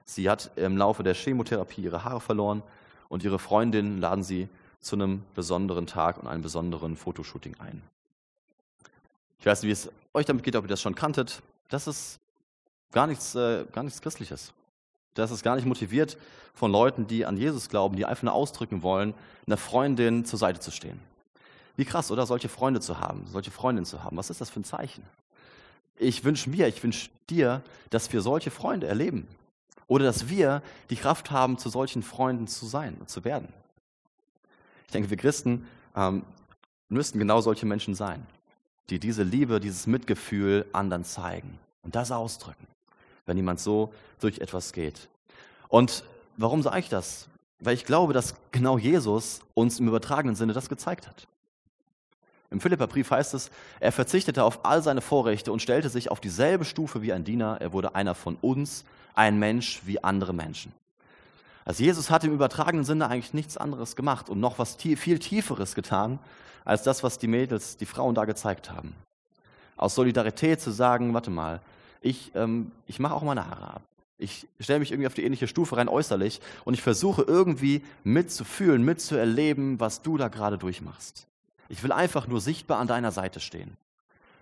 Sie 0.06 0.31
hat 0.31 0.50
im 0.56 0.79
Laufe 0.79 1.03
der 1.03 1.15
Chemotherapie 1.15 1.83
ihre 1.83 2.05
Haare 2.05 2.23
verloren 2.23 2.62
und 3.11 3.23
ihre 3.23 3.39
Freundin 3.39 4.00
laden 4.00 4.25
sie 4.25 4.49
zu 4.81 4.97
einem 4.97 5.23
besonderen 5.35 5.87
Tag 5.87 6.19
und 6.19 6.27
einem 6.27 6.43
besonderen 6.43 6.97
Fotoshooting 6.97 7.56
ein. 7.59 7.83
Ich 9.39 9.46
weiß 9.46 9.63
nicht, 9.63 9.69
wie 9.69 9.72
es 9.72 9.91
euch 10.15 10.25
damit 10.25 10.43
geht, 10.43 10.56
ob 10.56 10.65
ihr 10.65 10.69
das 10.69 10.81
schon 10.81 10.94
kanntet. 10.94 11.43
Das 11.69 11.87
ist 11.87 12.19
gar 12.93 13.06
nichts, 13.06 13.34
äh, 13.34 13.67
gar 13.72 13.84
nichts 13.84 14.01
Christliches. 14.01 14.55
Das 15.14 15.31
ist 15.31 15.42
gar 15.42 15.56
nicht 15.56 15.66
motiviert 15.66 16.16
von 16.54 16.70
Leuten, 16.70 17.06
die 17.06 17.26
an 17.26 17.36
Jesus 17.36 17.69
glauben, 17.69 17.96
die 17.96 18.06
einfach 18.06 18.22
nur 18.22 18.32
ausdrücken 18.32 18.82
wollen, 18.82 19.14
einer 19.46 19.56
Freundin 19.56 20.24
zur 20.24 20.38
Seite 20.38 20.60
zu 20.60 20.70
stehen. 20.70 21.00
Wie 21.76 21.84
krass, 21.84 22.10
oder? 22.10 22.26
Solche 22.26 22.48
Freunde 22.48 22.81
zu 22.81 23.00
haben, 23.00 23.26
solche 23.26 23.50
Freundinnen 23.50 23.86
zu 23.86 24.04
haben. 24.04 24.16
Was 24.16 24.31
ist 24.31 24.40
das 24.40 24.50
für 24.50 24.60
ein 24.60 24.64
Zeichen? 24.64 25.04
Ich 25.96 26.24
wünsche 26.24 26.50
mir, 26.50 26.69
ich 26.69 26.82
wünsche 26.82 27.10
dir, 27.31 27.62
dass 27.90 28.12
wir 28.12 28.20
solche 28.20 28.50
Freunde 28.50 28.86
erleben. 28.86 29.26
Oder 29.86 30.04
dass 30.04 30.28
wir 30.28 30.62
die 30.90 30.96
Kraft 30.96 31.31
haben, 31.31 31.58
zu 31.58 31.69
solchen 31.69 32.02
Freunden 32.02 32.46
zu 32.46 32.66
sein 32.66 32.96
und 32.98 33.10
zu 33.10 33.24
werden. 33.24 33.48
Ich 34.86 34.92
denke, 34.92 35.10
wir 35.10 35.16
Christen 35.16 35.66
ähm, 35.96 36.24
müssten 36.88 37.19
genau 37.19 37.40
solche 37.40 37.66
Menschen 37.66 37.94
sein, 37.94 38.26
die 38.90 38.98
diese 38.98 39.22
Liebe, 39.22 39.60
dieses 39.60 39.86
Mitgefühl 39.86 40.66
anderen 40.72 41.04
zeigen 41.04 41.58
und 41.82 41.94
das 41.94 42.12
ausdrücken, 42.12 42.66
wenn 43.26 43.36
jemand 43.36 43.60
so 43.60 43.93
durch 44.20 44.38
etwas 44.38 44.72
geht. 44.72 45.08
Und 45.69 46.05
warum 46.36 46.62
sage 46.62 46.81
ich 46.81 46.88
das? 46.88 47.29
Weil 47.60 47.74
ich 47.74 47.84
glaube, 47.84 48.12
dass 48.12 48.34
genau 48.50 48.79
Jesus 48.79 49.41
uns 49.55 49.79
im 49.81 49.88
übertragenen 49.88 50.34
Sinne 50.34 50.52
das 50.52 50.69
gezeigt 50.69 51.06
hat. 51.06 51.26
Im 52.50 52.60
Philipperbrief 52.60 53.10
heißt 53.10 53.32
es, 53.34 53.50
er 53.81 53.93
verzichtete 53.93 54.44
auf 54.44 54.64
all 54.64 54.82
seine 54.82 55.00
Vorrechte 55.00 55.52
und 55.52 55.62
stellte 55.62 55.88
sich 55.88 56.10
auf 56.10 56.20
dieselbe 56.20 56.67
Stufe 56.67 57.00
wie 57.00 57.12
ein 57.12 57.24
Diener. 57.24 57.56
Er 57.60 57.72
wurde 57.72 57.94
einer 57.94 58.14
von 58.14 58.36
uns, 58.43 58.84
ein 59.14 59.38
Mensch 59.38 59.81
wie 59.86 60.05
andere 60.05 60.34
Menschen. 60.34 60.72
Also 61.64 61.82
Jesus 61.84 62.10
hat 62.10 62.24
im 62.24 62.32
übertragenen 62.34 62.84
Sinne 62.84 63.08
eigentlich 63.08 63.34
nichts 63.34 63.56
anderes 63.56 63.96
gemacht 63.96 64.29
und 64.29 64.41
noch 64.41 64.58
was 64.58 64.74
viel 64.74 65.19
Tieferes 65.19 65.74
getan, 65.74 66.19
als 66.64 66.82
das, 66.82 67.02
was 67.02 67.19
die 67.19 67.29
Mädels, 67.29 67.76
die 67.76 67.86
Frauen 67.86 68.14
da 68.14 68.24
gezeigt 68.24 68.70
haben. 68.70 68.94
Aus 69.76 69.94
Solidarität 69.94 70.60
zu 70.60 70.70
sagen, 70.70 71.14
warte 71.14 71.31
mal, 71.31 71.60
ich, 72.03 72.32
ähm, 72.35 72.73
ich 72.87 72.99
mache 72.99 73.15
auch 73.15 73.23
meine 73.23 73.47
Haare 73.47 73.75
ab. 73.75 73.82
Ich 74.19 74.47
stelle 74.61 74.79
mich 74.79 74.93
irgendwie 74.93 75.06
auf 75.06 75.15
die 75.15 75.25
ähnliche 75.25 75.49
Stufe 75.49 75.77
rein 75.77 75.89
äußerlich 75.89 76.41
und 76.65 76.75
ich 76.75 76.82
versuche 76.82 77.23
irgendwie 77.23 77.82
mitzufühlen, 78.05 78.85
mitzuerleben, 78.85 79.81
was 79.81 80.03
du 80.03 80.17
da 80.17 80.29
gerade 80.29 80.59
durchmachst. 80.59 81.27
Ich 81.69 81.82
will 81.82 81.91
einfach 81.91 82.29
nur 82.29 82.41
sichtbar 82.41 82.79
an 82.79 82.87
deiner 82.87 83.11
Seite 83.11 83.41
stehen. 83.41 83.77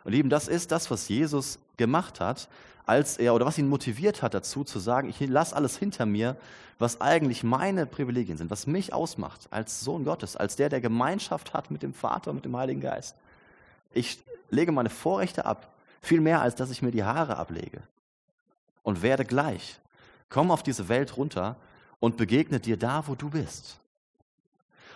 Und 0.05 0.13
eben 0.15 0.31
das 0.31 0.49
ist 0.49 0.73
das, 0.73 0.91
was 0.91 1.09
Jesus 1.09 1.59
gemacht 1.77 2.21
hat, 2.21 2.49
als 2.87 3.19
er 3.19 3.35
oder 3.35 3.47
was 3.47 3.57
ihn 3.57 3.69
motiviert 3.69 4.23
hat 4.23 4.35
dazu 4.35 4.65
zu 4.65 4.79
sagen, 4.79 5.09
ich 5.09 5.21
lasse 5.21 5.55
alles 5.55 5.79
hinter 5.79 6.07
mir, 6.07 6.37
was 6.79 7.01
eigentlich 7.01 7.45
meine 7.45 7.87
Privilegien 7.87 8.37
sind, 8.37 8.51
was 8.51 8.67
mich 8.67 8.93
ausmacht 8.93 9.49
als 9.51 9.81
Sohn 9.81 10.05
Gottes, 10.05 10.37
als 10.37 10.57
der, 10.57 10.71
der 10.71 10.81
Gemeinschaft 10.81 11.55
hat 11.55 11.71
mit 11.71 11.83
dem 11.83 11.95
Vater 11.95 12.31
und 12.31 12.37
mit 12.37 12.45
dem 12.45 12.57
Heiligen 12.57 12.81
Geist. 12.81 13.15
Ich 13.93 14.19
lege 14.51 14.73
meine 14.73 14.91
Vorrechte 14.91 15.45
ab. 15.45 15.73
Viel 16.01 16.21
mehr, 16.21 16.41
als 16.41 16.55
dass 16.55 16.71
ich 16.71 16.83
mir 16.83 16.91
die 16.91 17.05
Haare 17.05 17.37
ablege. 17.37 17.83
Und 18.83 19.03
werde 19.03 19.25
gleich. 19.25 19.79
Komm 20.29 20.51
auf 20.51 20.63
diese 20.63 20.89
Welt 20.89 21.17
runter 21.17 21.57
und 21.99 22.17
begegne 22.17 22.61
dir 22.61 22.77
da, 22.77 23.07
wo 23.07 23.15
du 23.15 23.31
bist. 23.31 23.79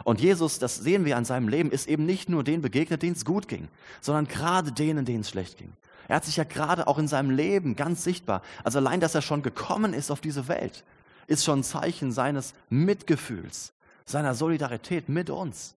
Und 0.03 0.21
Jesus, 0.21 0.59
das 0.59 0.77
sehen 0.77 1.05
wir 1.05 1.17
an 1.17 1.25
seinem 1.25 1.49
Leben, 1.49 1.71
ist 1.71 1.87
eben 1.87 2.05
nicht 2.05 2.29
nur 2.29 2.43
denen 2.43 2.63
begegnet, 2.63 3.03
denen 3.03 3.15
es 3.15 3.25
gut 3.25 3.47
ging, 3.47 3.69
sondern 4.01 4.27
gerade 4.27 4.73
denen, 4.73 5.05
denen 5.05 5.21
es 5.21 5.31
schlecht 5.31 5.59
ging. 5.59 5.73
Er 6.09 6.17
hat 6.17 6.25
sich 6.25 6.37
ja 6.37 6.45
gerade 6.45 6.87
auch 6.87 6.99
in 6.99 7.09
seinem 7.09 7.31
Leben 7.31 7.77
ganz 7.77 8.03
sichtbar, 8.05 8.43
also 8.65 8.79
allein, 8.79 9.01
dass 9.01 9.15
er 9.15 9.23
schon 9.23 9.43
gekommen 9.43 9.95
ist 9.95 10.11
auf 10.11 10.21
diese 10.21 10.49
Welt, 10.49 10.85
ist 11.27 11.45
schon 11.45 11.61
ein 11.61 11.65
Zeichen 11.65 12.13
seines 12.13 12.55
Mitgefühls, 12.69 13.73
seiner 14.05 14.35
Solidarität 14.35 15.09
mit 15.09 15.31
uns. 15.31 15.75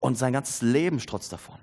Und 0.00 0.16
sein 0.16 0.32
ganzes 0.32 0.62
Leben 0.62 1.00
strotzt 1.00 1.32
davon, 1.32 1.58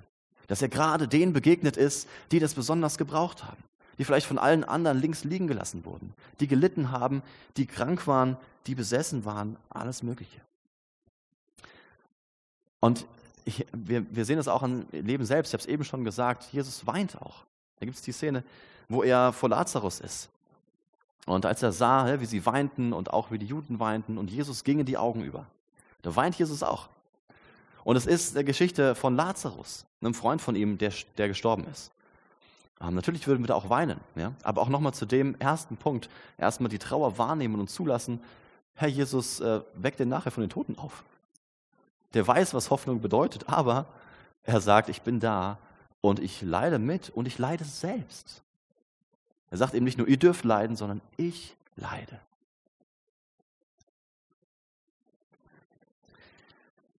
dass 0.46 0.62
er 0.62 0.68
gerade 0.68 1.08
denen 1.08 1.32
begegnet 1.32 1.76
ist, 1.76 2.08
die 2.30 2.38
das 2.38 2.54
besonders 2.54 2.98
gebraucht 2.98 3.44
haben, 3.44 3.62
die 3.98 4.04
vielleicht 4.04 4.26
von 4.26 4.38
allen 4.38 4.64
anderen 4.64 5.00
links 5.00 5.24
liegen 5.24 5.46
gelassen 5.46 5.84
wurden, 5.84 6.14
die 6.40 6.46
gelitten 6.46 6.90
haben, 6.90 7.22
die 7.56 7.66
krank 7.66 8.06
waren, 8.06 8.36
die 8.66 8.74
besessen 8.74 9.24
waren, 9.24 9.56
alles 9.70 10.02
Mögliche. 10.02 10.40
Und 12.80 13.06
ich, 13.44 13.66
wir, 13.72 14.04
wir 14.14 14.24
sehen 14.24 14.36
das 14.36 14.48
auch 14.48 14.62
im 14.62 14.86
Leben 14.92 15.24
selbst. 15.24 15.50
Ich 15.50 15.54
habe 15.54 15.62
es 15.62 15.68
eben 15.68 15.84
schon 15.84 16.04
gesagt, 16.04 16.52
Jesus 16.52 16.86
weint 16.86 17.20
auch. 17.20 17.44
Da 17.78 17.86
gibt 17.86 17.96
es 17.96 18.02
die 18.02 18.12
Szene, 18.12 18.42
wo 18.88 19.02
er 19.02 19.32
vor 19.32 19.48
Lazarus 19.48 20.00
ist. 20.00 20.28
Und 21.26 21.44
als 21.44 21.62
er 21.62 21.72
sah, 21.72 22.20
wie 22.20 22.26
sie 22.26 22.46
weinten 22.46 22.92
und 22.92 23.12
auch 23.12 23.30
wie 23.30 23.38
die 23.38 23.46
Juden 23.46 23.80
weinten 23.80 24.18
und 24.18 24.30
Jesus 24.30 24.62
gingen 24.62 24.86
die 24.86 24.96
Augen 24.96 25.22
über, 25.22 25.46
da 26.02 26.14
weint 26.14 26.36
Jesus 26.36 26.62
auch. 26.62 26.88
Und 27.86 27.94
es 27.94 28.04
ist 28.04 28.34
eine 28.34 28.42
Geschichte 28.42 28.96
von 28.96 29.14
Lazarus, 29.14 29.86
einem 30.00 30.12
Freund 30.12 30.42
von 30.42 30.56
ihm, 30.56 30.76
der, 30.76 30.92
der 31.18 31.28
gestorben 31.28 31.64
ist. 31.70 31.92
Ähm, 32.80 32.96
natürlich 32.96 33.28
würden 33.28 33.44
wir 33.44 33.46
da 33.46 33.54
auch 33.54 33.70
weinen, 33.70 34.00
ja? 34.16 34.32
aber 34.42 34.60
auch 34.62 34.68
nochmal 34.68 34.92
zu 34.92 35.06
dem 35.06 35.36
ersten 35.38 35.76
Punkt, 35.76 36.10
erstmal 36.36 36.68
die 36.68 36.80
Trauer 36.80 37.16
wahrnehmen 37.16 37.60
und 37.60 37.70
zulassen, 37.70 38.18
Herr 38.74 38.88
Jesus, 38.88 39.38
äh, 39.38 39.60
weck 39.74 39.96
den 39.96 40.08
nachher 40.08 40.32
von 40.32 40.40
den 40.40 40.50
Toten 40.50 40.76
auf 40.76 41.04
der 42.12 42.26
weiß, 42.26 42.54
was 42.54 42.70
Hoffnung 42.70 43.00
bedeutet, 43.00 43.48
aber 43.48 43.86
er 44.42 44.60
sagt, 44.60 44.88
ich 44.88 45.02
bin 45.02 45.20
da 45.20 45.56
und 46.00 46.18
ich 46.18 46.42
leide 46.42 46.80
mit 46.80 47.10
und 47.10 47.28
ich 47.28 47.38
leide 47.38 47.64
selbst. 47.64 48.42
Er 49.48 49.58
sagt 49.58 49.74
eben 49.74 49.84
nicht 49.84 49.96
nur, 49.96 50.08
ihr 50.08 50.16
dürft 50.16 50.44
leiden, 50.44 50.74
sondern 50.74 51.00
ich 51.16 51.54
leide. 51.76 52.18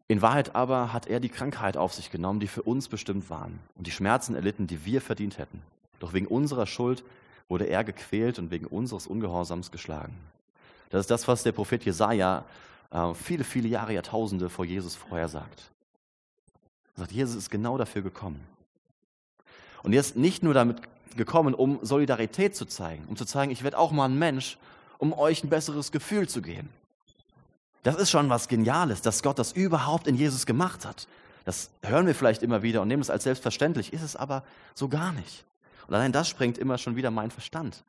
In 0.09 0.23
Wahrheit 0.23 0.55
aber 0.55 0.93
hat 0.93 1.09
er 1.09 1.19
die 1.19 1.29
Krankheit 1.29 1.77
auf 1.77 1.93
sich 1.93 2.11
genommen, 2.11 2.39
die 2.39 2.47
für 2.47 2.63
uns 2.63 2.89
bestimmt 2.89 3.29
waren 3.29 3.59
und 3.75 3.87
die 3.87 3.91
Schmerzen 3.91 4.37
erlitten, 4.37 4.67
die 4.67 4.85
wir 4.85 5.01
verdient 5.01 5.39
hätten. 5.39 5.63
Doch 5.99 6.13
wegen 6.13 6.27
unserer 6.27 6.67
Schuld 6.67 7.05
wurde 7.49 7.65
er 7.65 7.83
gequält 7.83 8.39
und 8.39 8.51
wegen 8.51 8.67
unseres 8.67 9.07
Ungehorsams 9.07 9.71
geschlagen. 9.71 10.15
Das 10.91 11.01
ist 11.01 11.11
das, 11.11 11.27
was 11.27 11.43
der 11.43 11.53
Prophet 11.53 11.85
Jesaja 11.85 12.45
äh, 12.91 13.15
viele, 13.15 13.45
viele 13.45 13.69
Jahre, 13.69 13.95
Jahrtausende 13.95 14.49
vor 14.49 14.65
Jesus 14.65 14.95
vorhersagt. 14.95 15.71
Er 16.95 17.01
sagt, 17.01 17.13
Jesus 17.13 17.35
ist 17.35 17.51
genau 17.51 17.77
dafür 17.77 18.03
gekommen. 18.03 18.41
Und 19.83 19.93
er 19.93 20.01
ist 20.01 20.17
nicht 20.17 20.43
nur 20.43 20.55
damit 20.55 20.83
gekommen, 21.17 21.55
um 21.55 21.79
Solidarität 21.83 22.55
zu 22.55 22.67
zeigen, 22.67 23.05
um 23.09 23.17
zu 23.17 23.25
zeigen, 23.25 23.51
ich 23.51 23.65
werde 23.65 23.79
auch 23.79 23.91
mal 23.91 24.07
ein 24.07 24.19
Mensch, 24.19 24.59
um 24.99 25.13
euch 25.13 25.43
ein 25.43 25.51
besseres 25.51 25.93
Gefühl 25.93 26.29
zu 26.29 26.43
geben. 26.43 26.69
Das 27.87 27.95
ist 27.97 28.11
schon 28.11 28.29
was 28.29 28.49
Geniales, 28.49 29.01
dass 29.01 29.23
Gott 29.23 29.39
das 29.39 29.53
überhaupt 29.53 30.09
in 30.09 30.17
Jesus 30.17 30.45
gemacht 30.45 30.85
hat. 30.85 31.07
Das 31.45 31.71
hören 31.83 32.07
wir 32.07 32.15
vielleicht 32.17 32.43
immer 32.43 32.63
wieder 32.63 32.83
und 32.83 32.89
nehmen 32.89 33.03
es 33.03 33.11
als 33.11 33.23
selbstverständlich, 33.23 33.93
ist 33.93 34.03
es 34.03 34.17
aber 34.17 34.43
so 34.75 34.89
gar 34.89 35.13
nicht. 35.13 35.45
Und 35.87 35.95
allein 35.95 36.11
das 36.11 36.29
sprengt 36.29 36.59
immer 36.59 36.79
schon 36.79 36.97
wieder 36.97 37.13
mein 37.13 37.31
Verstand. 37.31 37.85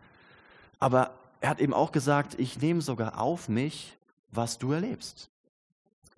Aber 0.80 1.16
er 1.42 1.50
hat 1.50 1.60
eben 1.60 1.74
auch 1.74 1.92
gesagt, 1.92 2.40
ich 2.40 2.62
nehme 2.62 2.82
sogar 2.82 3.20
auf 3.20 3.50
mich 3.50 3.98
was 4.32 4.58
du 4.58 4.72
erlebst. 4.72 5.30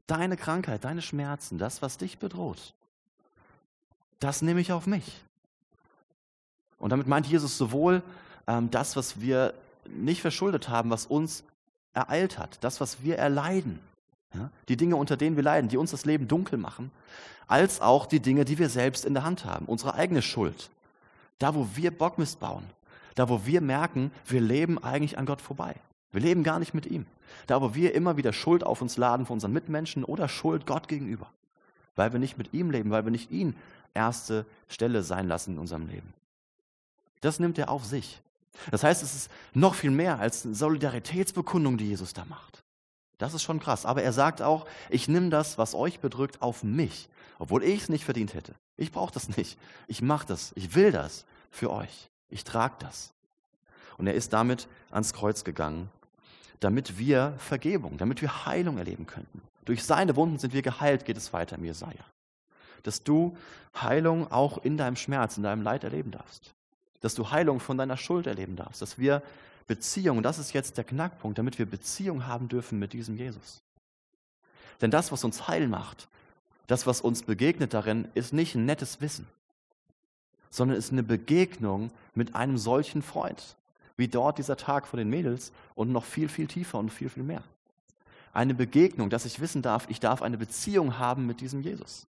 Deine 0.07 0.38
Krankheit, 0.38 0.83
deine 0.83 1.01
Schmerzen, 1.01 1.57
das, 1.57 1.81
was 1.81 1.98
dich 1.98 2.17
bedroht, 2.17 2.74
das 4.19 4.41
nehme 4.41 4.59
ich 4.59 4.71
auf 4.71 4.88
mich. 4.88 5.24
Und 6.79 6.89
damit 6.89 7.07
meint 7.07 7.27
Jesus 7.27 7.57
sowohl 7.57 8.01
ähm, 8.48 8.71
das, 8.71 8.95
was 8.95 9.21
wir 9.21 9.53
nicht 9.88 10.21
verschuldet 10.21 10.69
haben, 10.69 10.89
was 10.89 11.05
uns 11.05 11.43
ereilt 11.93 12.38
hat, 12.38 12.58
das, 12.63 12.81
was 12.81 13.03
wir 13.03 13.17
erleiden, 13.17 13.79
ja, 14.34 14.51
die 14.67 14.77
Dinge, 14.77 14.96
unter 14.96 15.17
denen 15.17 15.36
wir 15.36 15.43
leiden, 15.43 15.69
die 15.69 15.77
uns 15.77 15.91
das 15.91 16.05
Leben 16.05 16.27
dunkel 16.27 16.58
machen, 16.58 16.91
als 17.48 17.81
auch 17.81 18.05
die 18.05 18.19
Dinge, 18.19 18.46
die 18.46 18.60
wir 18.60 18.69
selbst 18.69 19.05
in 19.05 19.13
der 19.13 19.24
Hand 19.24 19.46
haben, 19.46 19.65
unsere 19.65 19.96
eigene 19.96 20.22
Schuld. 20.22 20.69
Da, 21.39 21.55
wo 21.55 21.67
wir 21.74 21.89
Bockmist 21.89 22.39
bauen, 22.39 22.63
da, 23.15 23.27
wo 23.27 23.46
wir 23.46 23.62
merken, 23.62 24.12
wir 24.25 24.39
leben 24.39 24.81
eigentlich 24.81 25.17
an 25.17 25.25
Gott 25.25 25.41
vorbei. 25.41 25.75
Wir 26.12 26.22
leben 26.22 26.43
gar 26.43 26.60
nicht 26.60 26.74
mit 26.74 26.86
ihm. 26.86 27.05
Da 27.48 27.62
wo 27.62 27.75
wir 27.75 27.93
immer 27.93 28.17
wieder 28.17 28.34
Schuld 28.34 28.63
auf 28.63 28.81
uns 28.81 28.98
laden 28.98 29.25
von 29.25 29.36
unseren 29.36 29.53
Mitmenschen 29.53 30.03
oder 30.03 30.27
Schuld 30.27 30.65
Gott 30.65 30.88
gegenüber. 30.88 31.29
Weil 31.96 32.13
wir 32.13 32.19
nicht 32.19 32.38
mit 32.38 32.53
ihm 32.53 32.72
leben, 32.72 32.91
weil 32.91 33.05
wir 33.05 33.12
nicht 33.12 33.31
ihn 33.31 33.55
erste 33.93 34.46
Stelle 34.67 35.03
sein 35.03 35.27
lassen 35.27 35.53
in 35.53 35.60
unserem 35.60 35.88
Leben. 35.88 36.13
Das 37.22 37.39
nimmt 37.39 37.58
er 37.58 37.69
auf 37.69 37.86
sich. 37.86 38.22
Das 38.71 38.83
heißt, 38.83 39.03
es 39.03 39.15
ist 39.15 39.31
noch 39.53 39.75
viel 39.75 39.91
mehr 39.91 40.19
als 40.19 40.45
eine 40.45 40.55
Solidaritätsbekundung, 40.55 41.77
die 41.77 41.87
Jesus 41.87 42.13
da 42.13 42.25
macht. 42.25 42.63
Das 43.17 43.33
ist 43.33 43.43
schon 43.43 43.59
krass. 43.59 43.85
Aber 43.85 44.03
er 44.03 44.13
sagt 44.13 44.41
auch, 44.41 44.65
ich 44.89 45.07
nehme 45.07 45.29
das, 45.29 45.57
was 45.57 45.75
euch 45.75 45.99
bedrückt, 45.99 46.41
auf 46.41 46.63
mich, 46.63 47.09
obwohl 47.37 47.63
ich 47.63 47.83
es 47.83 47.89
nicht 47.89 48.05
verdient 48.05 48.33
hätte. 48.33 48.55
Ich 48.77 48.91
brauche 48.91 49.13
das 49.13 49.35
nicht. 49.37 49.57
Ich 49.87 50.01
mache 50.01 50.27
das. 50.27 50.51
Ich 50.55 50.75
will 50.75 50.91
das 50.91 51.25
für 51.51 51.71
euch. 51.71 52.09
Ich 52.29 52.43
trage 52.43 52.75
das. 52.79 53.13
Und 53.97 54.07
er 54.07 54.13
ist 54.13 54.33
damit 54.33 54.67
ans 54.91 55.13
Kreuz 55.13 55.43
gegangen 55.43 55.89
damit 56.59 56.97
wir 56.97 57.33
Vergebung, 57.37 57.97
damit 57.97 58.21
wir 58.21 58.45
Heilung 58.45 58.77
erleben 58.77 59.05
könnten. 59.05 59.41
Durch 59.65 59.83
seine 59.83 60.15
Wunden 60.15 60.39
sind 60.39 60.53
wir 60.53 60.61
geheilt, 60.61 61.05
geht 61.05 61.17
es 61.17 61.31
weiter 61.33 61.57
im 61.57 61.65
Jesaja. 61.65 62.03
Dass 62.83 63.03
du 63.03 63.37
Heilung 63.79 64.31
auch 64.31 64.57
in 64.59 64.77
deinem 64.77 64.95
Schmerz, 64.95 65.37
in 65.37 65.43
deinem 65.43 65.61
Leid 65.61 65.83
erleben 65.83 66.11
darfst. 66.11 66.53
Dass 67.01 67.15
du 67.15 67.31
Heilung 67.31 67.59
von 67.59 67.77
deiner 67.77 67.97
Schuld 67.97 68.27
erleben 68.27 68.55
darfst. 68.55 68.81
Dass 68.81 68.97
wir 68.97 69.21
Beziehung, 69.67 70.23
das 70.23 70.39
ist 70.39 70.53
jetzt 70.53 70.77
der 70.77 70.83
Knackpunkt, 70.83 71.37
damit 71.37 71.59
wir 71.59 71.65
Beziehung 71.65 72.25
haben 72.25 72.47
dürfen 72.47 72.79
mit 72.79 72.91
diesem 72.93 73.15
Jesus. 73.15 73.61
Denn 74.81 74.91
das, 74.91 75.11
was 75.11 75.23
uns 75.23 75.47
heil 75.47 75.67
macht, 75.67 76.07
das, 76.67 76.87
was 76.87 77.01
uns 77.01 77.23
begegnet 77.23 77.73
darin, 77.73 78.07
ist 78.15 78.33
nicht 78.33 78.55
ein 78.55 78.65
nettes 78.65 78.99
Wissen, 78.99 79.27
sondern 80.49 80.77
ist 80.77 80.91
eine 80.91 81.03
Begegnung 81.03 81.91
mit 82.15 82.35
einem 82.35 82.57
solchen 82.57 83.01
Freund, 83.01 83.57
wie 83.95 84.07
dort 84.07 84.37
dieser 84.37 84.57
Tag 84.57 84.87
von 84.87 84.97
den 84.97 85.09
Mädels 85.09 85.51
und 85.75 85.91
noch 85.91 86.05
viel, 86.05 86.29
viel 86.29 86.47
tiefer 86.47 86.79
und 86.79 86.89
viel, 86.89 87.09
viel 87.09 87.23
mehr. 87.23 87.43
Eine 88.33 88.55
Begegnung, 88.55 89.09
dass 89.11 89.25
ich 89.25 89.39
wissen 89.39 89.61
darf, 89.61 89.87
ich 89.89 89.99
darf 89.99 90.21
eine 90.21 90.37
Beziehung 90.37 90.97
haben 90.97 91.27
mit 91.27 91.41
diesem 91.41 91.61
Jesus, 91.61 92.07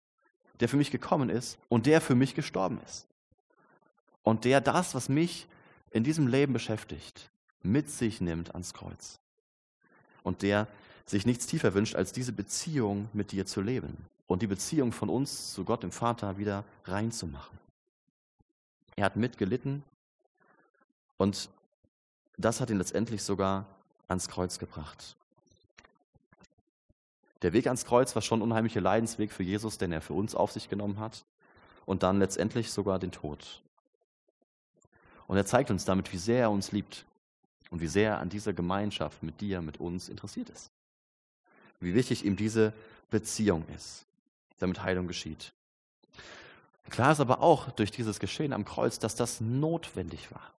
der 0.59 0.69
für 0.69 0.77
mich 0.77 0.91
gekommen 0.91 1.29
ist 1.29 1.57
und 1.67 1.85
der 1.85 1.99
für 1.99 2.15
mich 2.15 2.35
gestorben 2.35 2.79
ist. 2.85 3.08
Und 4.29 4.45
der 4.45 4.61
das, 4.61 4.93
was 4.93 5.09
mich 5.09 5.47
in 5.89 6.03
diesem 6.03 6.27
Leben 6.27 6.53
beschäftigt, 6.53 7.31
mit 7.63 7.89
sich 7.89 8.21
nimmt 8.21 8.53
ans 8.53 8.75
Kreuz. 8.75 9.17
Und 10.21 10.43
der 10.43 10.67
sich 11.07 11.25
nichts 11.25 11.47
tiefer 11.47 11.73
wünscht, 11.73 11.95
als 11.95 12.11
diese 12.11 12.31
Beziehung 12.31 13.09
mit 13.11 13.31
dir 13.31 13.47
zu 13.47 13.59
leben 13.59 13.97
und 14.27 14.43
die 14.43 14.47
Beziehung 14.47 14.91
von 14.91 15.09
uns 15.09 15.51
zu 15.55 15.65
Gott, 15.65 15.81
dem 15.81 15.91
Vater, 15.91 16.37
wieder 16.37 16.63
reinzumachen. 16.83 17.57
Er 18.95 19.05
hat 19.05 19.15
mitgelitten 19.15 19.81
und 21.17 21.49
das 22.37 22.61
hat 22.61 22.69
ihn 22.69 22.77
letztendlich 22.77 23.23
sogar 23.23 23.65
ans 24.07 24.27
Kreuz 24.27 24.59
gebracht. 24.59 25.15
Der 27.41 27.51
Weg 27.53 27.65
ans 27.65 27.83
Kreuz 27.83 28.13
war 28.13 28.21
schon 28.21 28.41
ein 28.41 28.43
unheimlicher 28.43 28.81
Leidensweg 28.81 29.31
für 29.31 29.41
Jesus, 29.41 29.79
den 29.79 29.91
er 29.91 30.01
für 30.01 30.13
uns 30.13 30.35
auf 30.35 30.51
sich 30.51 30.69
genommen 30.69 30.99
hat. 30.99 31.25
Und 31.87 32.03
dann 32.03 32.19
letztendlich 32.19 32.71
sogar 32.71 32.99
den 32.99 33.11
Tod. 33.11 33.63
Und 35.29 35.37
er 35.37 35.45
zeigt 35.45 35.71
uns 35.71 35.85
damit, 35.85 36.11
wie 36.11 36.17
sehr 36.17 36.41
er 36.41 36.51
uns 36.51 36.73
liebt 36.73 37.05
und 37.69 37.79
wie 37.79 37.87
sehr 37.87 38.11
er 38.11 38.17
an 38.19 38.27
dieser 38.27 38.51
Gemeinschaft 38.51 39.23
mit 39.23 39.39
dir, 39.39 39.61
mit 39.61 39.79
uns 39.79 40.09
interessiert 40.09 40.49
ist. 40.49 40.69
Wie 41.79 41.93
wichtig 41.93 42.25
ihm 42.25 42.35
diese 42.35 42.73
Beziehung 43.09 43.63
ist, 43.73 44.05
damit 44.57 44.83
Heilung 44.83 45.07
geschieht. 45.07 45.53
Klar 46.89 47.13
ist 47.13 47.21
aber 47.21 47.41
auch 47.41 47.71
durch 47.71 47.91
dieses 47.91 48.19
Geschehen 48.19 48.51
am 48.51 48.65
Kreuz, 48.65 48.99
dass 48.99 49.15
das 49.15 49.39
notwendig 49.39 50.29
war 50.33 50.51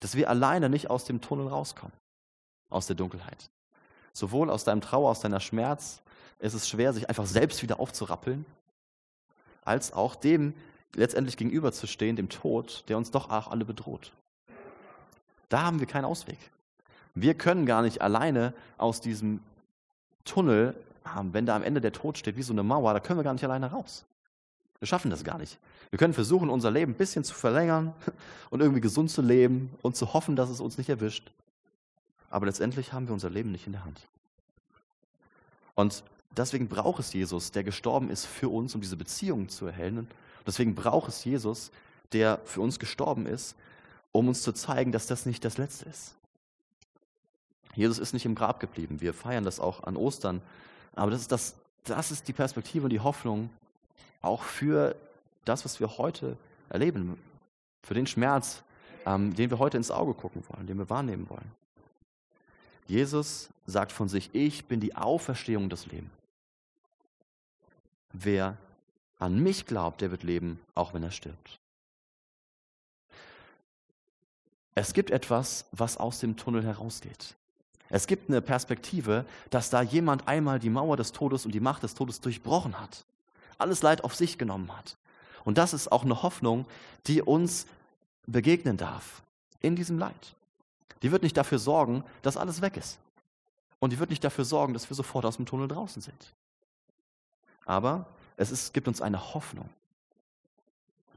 dass 0.00 0.14
wir 0.16 0.28
alleine 0.28 0.68
nicht 0.68 0.90
aus 0.90 1.04
dem 1.04 1.20
Tunnel 1.20 1.46
rauskommen, 1.46 1.92
aus 2.70 2.86
der 2.86 2.96
Dunkelheit. 2.96 3.50
Sowohl 4.12 4.50
aus 4.50 4.64
deinem 4.64 4.80
Trauer, 4.80 5.10
aus 5.10 5.20
deiner 5.20 5.40
Schmerz 5.40 6.00
ist 6.40 6.54
es 6.54 6.68
schwer, 6.68 6.92
sich 6.92 7.08
einfach 7.08 7.26
selbst 7.26 7.62
wieder 7.62 7.78
aufzurappeln, 7.78 8.44
als 9.62 9.92
auch 9.92 10.16
dem 10.16 10.54
letztendlich 10.94 11.36
gegenüberzustehen, 11.36 12.16
dem 12.16 12.28
Tod, 12.28 12.84
der 12.88 12.96
uns 12.96 13.10
doch 13.10 13.30
auch 13.30 13.48
alle 13.48 13.64
bedroht. 13.64 14.12
Da 15.48 15.62
haben 15.62 15.80
wir 15.80 15.86
keinen 15.86 16.04
Ausweg. 16.04 16.38
Wir 17.14 17.34
können 17.34 17.66
gar 17.66 17.82
nicht 17.82 18.00
alleine 18.00 18.54
aus 18.78 19.00
diesem 19.00 19.40
Tunnel, 20.24 20.74
wenn 21.32 21.46
da 21.46 21.56
am 21.56 21.62
Ende 21.62 21.80
der 21.80 21.92
Tod 21.92 22.18
steht, 22.18 22.36
wie 22.36 22.42
so 22.42 22.52
eine 22.52 22.62
Mauer, 22.62 22.92
da 22.92 23.00
können 23.00 23.18
wir 23.18 23.24
gar 23.24 23.32
nicht 23.32 23.44
alleine 23.44 23.70
raus. 23.70 24.04
Wir 24.78 24.86
schaffen 24.86 25.10
das 25.10 25.24
gar 25.24 25.38
nicht. 25.38 25.58
Wir 25.90 25.98
können 25.98 26.14
versuchen, 26.14 26.48
unser 26.48 26.70
Leben 26.70 26.92
ein 26.92 26.96
bisschen 26.96 27.24
zu 27.24 27.34
verlängern 27.34 27.92
und 28.50 28.60
irgendwie 28.60 28.80
gesund 28.80 29.10
zu 29.10 29.22
leben 29.22 29.70
und 29.82 29.96
zu 29.96 30.12
hoffen, 30.14 30.36
dass 30.36 30.50
es 30.50 30.60
uns 30.60 30.78
nicht 30.78 30.88
erwischt. 30.88 31.30
Aber 32.30 32.46
letztendlich 32.46 32.92
haben 32.92 33.06
wir 33.06 33.12
unser 33.12 33.28
Leben 33.28 33.50
nicht 33.50 33.66
in 33.66 33.72
der 33.72 33.84
Hand. 33.84 34.06
Und 35.74 36.04
deswegen 36.36 36.68
braucht 36.68 37.00
es 37.00 37.12
Jesus, 37.12 37.50
der 37.50 37.64
gestorben 37.64 38.08
ist 38.08 38.24
für 38.24 38.48
uns, 38.48 38.74
um 38.74 38.80
diese 38.80 38.96
Beziehung 38.96 39.48
zu 39.48 39.66
erhellen. 39.66 40.08
Deswegen 40.46 40.74
braucht 40.74 41.08
es 41.08 41.24
Jesus, 41.24 41.70
der 42.12 42.40
für 42.44 42.60
uns 42.60 42.78
gestorben 42.78 43.26
ist, 43.26 43.56
um 44.12 44.28
uns 44.28 44.42
zu 44.42 44.52
zeigen, 44.52 44.92
dass 44.92 45.06
das 45.06 45.26
nicht 45.26 45.44
das 45.44 45.58
Letzte 45.58 45.88
ist. 45.88 46.14
Jesus 47.74 47.98
ist 47.98 48.12
nicht 48.12 48.26
im 48.26 48.34
Grab 48.34 48.58
geblieben. 48.58 49.00
Wir 49.00 49.14
feiern 49.14 49.44
das 49.44 49.60
auch 49.60 49.84
an 49.84 49.96
Ostern. 49.96 50.42
Aber 50.94 51.10
das 51.10 51.20
ist, 51.22 51.32
das, 51.32 51.54
das 51.84 52.10
ist 52.10 52.26
die 52.26 52.32
Perspektive 52.32 52.84
und 52.84 52.90
die 52.90 53.00
Hoffnung 53.00 53.50
auch 54.22 54.42
für 54.42 54.96
das, 55.44 55.64
was 55.64 55.80
wir 55.80 55.98
heute 55.98 56.36
erleben, 56.68 57.18
für 57.82 57.94
den 57.94 58.06
Schmerz, 58.06 58.62
ähm, 59.06 59.34
den 59.34 59.50
wir 59.50 59.58
heute 59.58 59.76
ins 59.76 59.90
Auge 59.90 60.14
gucken 60.14 60.42
wollen, 60.48 60.66
den 60.66 60.78
wir 60.78 60.90
wahrnehmen 60.90 61.28
wollen. 61.30 61.50
Jesus 62.86 63.50
sagt 63.66 63.92
von 63.92 64.08
sich, 64.08 64.30
ich 64.32 64.66
bin 64.66 64.80
die 64.80 64.96
Auferstehung 64.96 65.68
des 65.70 65.86
Lebens. 65.86 66.10
Wer 68.12 68.56
an 69.20 69.38
mich 69.38 69.66
glaubt, 69.66 70.00
der 70.00 70.10
wird 70.10 70.24
leben, 70.24 70.58
auch 70.74 70.92
wenn 70.92 71.02
er 71.02 71.10
stirbt. 71.12 71.60
Es 74.74 74.92
gibt 74.92 75.10
etwas, 75.10 75.66
was 75.72 75.98
aus 75.98 76.20
dem 76.20 76.36
Tunnel 76.36 76.64
herausgeht. 76.64 77.36
Es 77.90 78.06
gibt 78.06 78.30
eine 78.30 78.40
Perspektive, 78.40 79.26
dass 79.50 79.68
da 79.68 79.82
jemand 79.82 80.26
einmal 80.26 80.58
die 80.58 80.70
Mauer 80.70 80.96
des 80.96 81.12
Todes 81.12 81.44
und 81.44 81.52
die 81.52 81.60
Macht 81.60 81.82
des 81.82 81.94
Todes 81.94 82.20
durchbrochen 82.20 82.80
hat, 82.80 83.04
alles 83.58 83.82
Leid 83.82 84.04
auf 84.04 84.14
sich 84.14 84.38
genommen 84.38 84.74
hat. 84.76 84.96
Und 85.44 85.58
das 85.58 85.74
ist 85.74 85.90
auch 85.92 86.04
eine 86.04 86.22
Hoffnung, 86.22 86.66
die 87.06 87.20
uns 87.20 87.66
begegnen 88.26 88.76
darf 88.76 89.22
in 89.60 89.76
diesem 89.76 89.98
Leid. 89.98 90.34
Die 91.02 91.12
wird 91.12 91.22
nicht 91.22 91.36
dafür 91.36 91.58
sorgen, 91.58 92.04
dass 92.22 92.36
alles 92.36 92.62
weg 92.62 92.76
ist. 92.76 92.98
Und 93.80 93.92
die 93.92 93.98
wird 93.98 94.10
nicht 94.10 94.22
dafür 94.22 94.44
sorgen, 94.44 94.72
dass 94.72 94.88
wir 94.88 94.94
sofort 94.94 95.24
aus 95.24 95.36
dem 95.36 95.46
Tunnel 95.46 95.68
draußen 95.68 96.00
sind. 96.00 96.34
Aber 97.64 98.06
es 98.40 98.50
ist, 98.50 98.72
gibt 98.72 98.88
uns 98.88 99.02
eine 99.02 99.34
Hoffnung, 99.34 99.68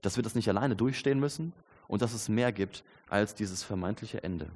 dass 0.01 0.17
wir 0.17 0.23
das 0.23 0.35
nicht 0.35 0.49
alleine 0.49 0.75
durchstehen 0.75 1.21
müssen 1.21 1.53
und 1.87 2.01
dass 2.01 2.13
es 2.13 2.27
mehr 2.27 2.51
gibt 2.51 2.83
als 3.07 3.33
dieses 3.33 3.63
vermeintliche 3.63 4.21
Ende. 4.23 4.49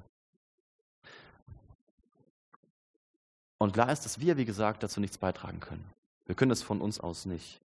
Und 3.58 3.72
klar 3.72 3.90
ist, 3.90 4.04
dass 4.04 4.20
wir, 4.20 4.36
wie 4.36 4.44
gesagt, 4.44 4.84
dazu 4.84 5.00
nichts 5.00 5.18
beitragen 5.18 5.62
können. 5.62 5.84
Wir 6.26 6.36
können 6.36 6.52
es 6.52 6.62
von 6.62 6.82
uns 6.82 7.00
aus 7.00 7.26
nicht. 7.26 7.62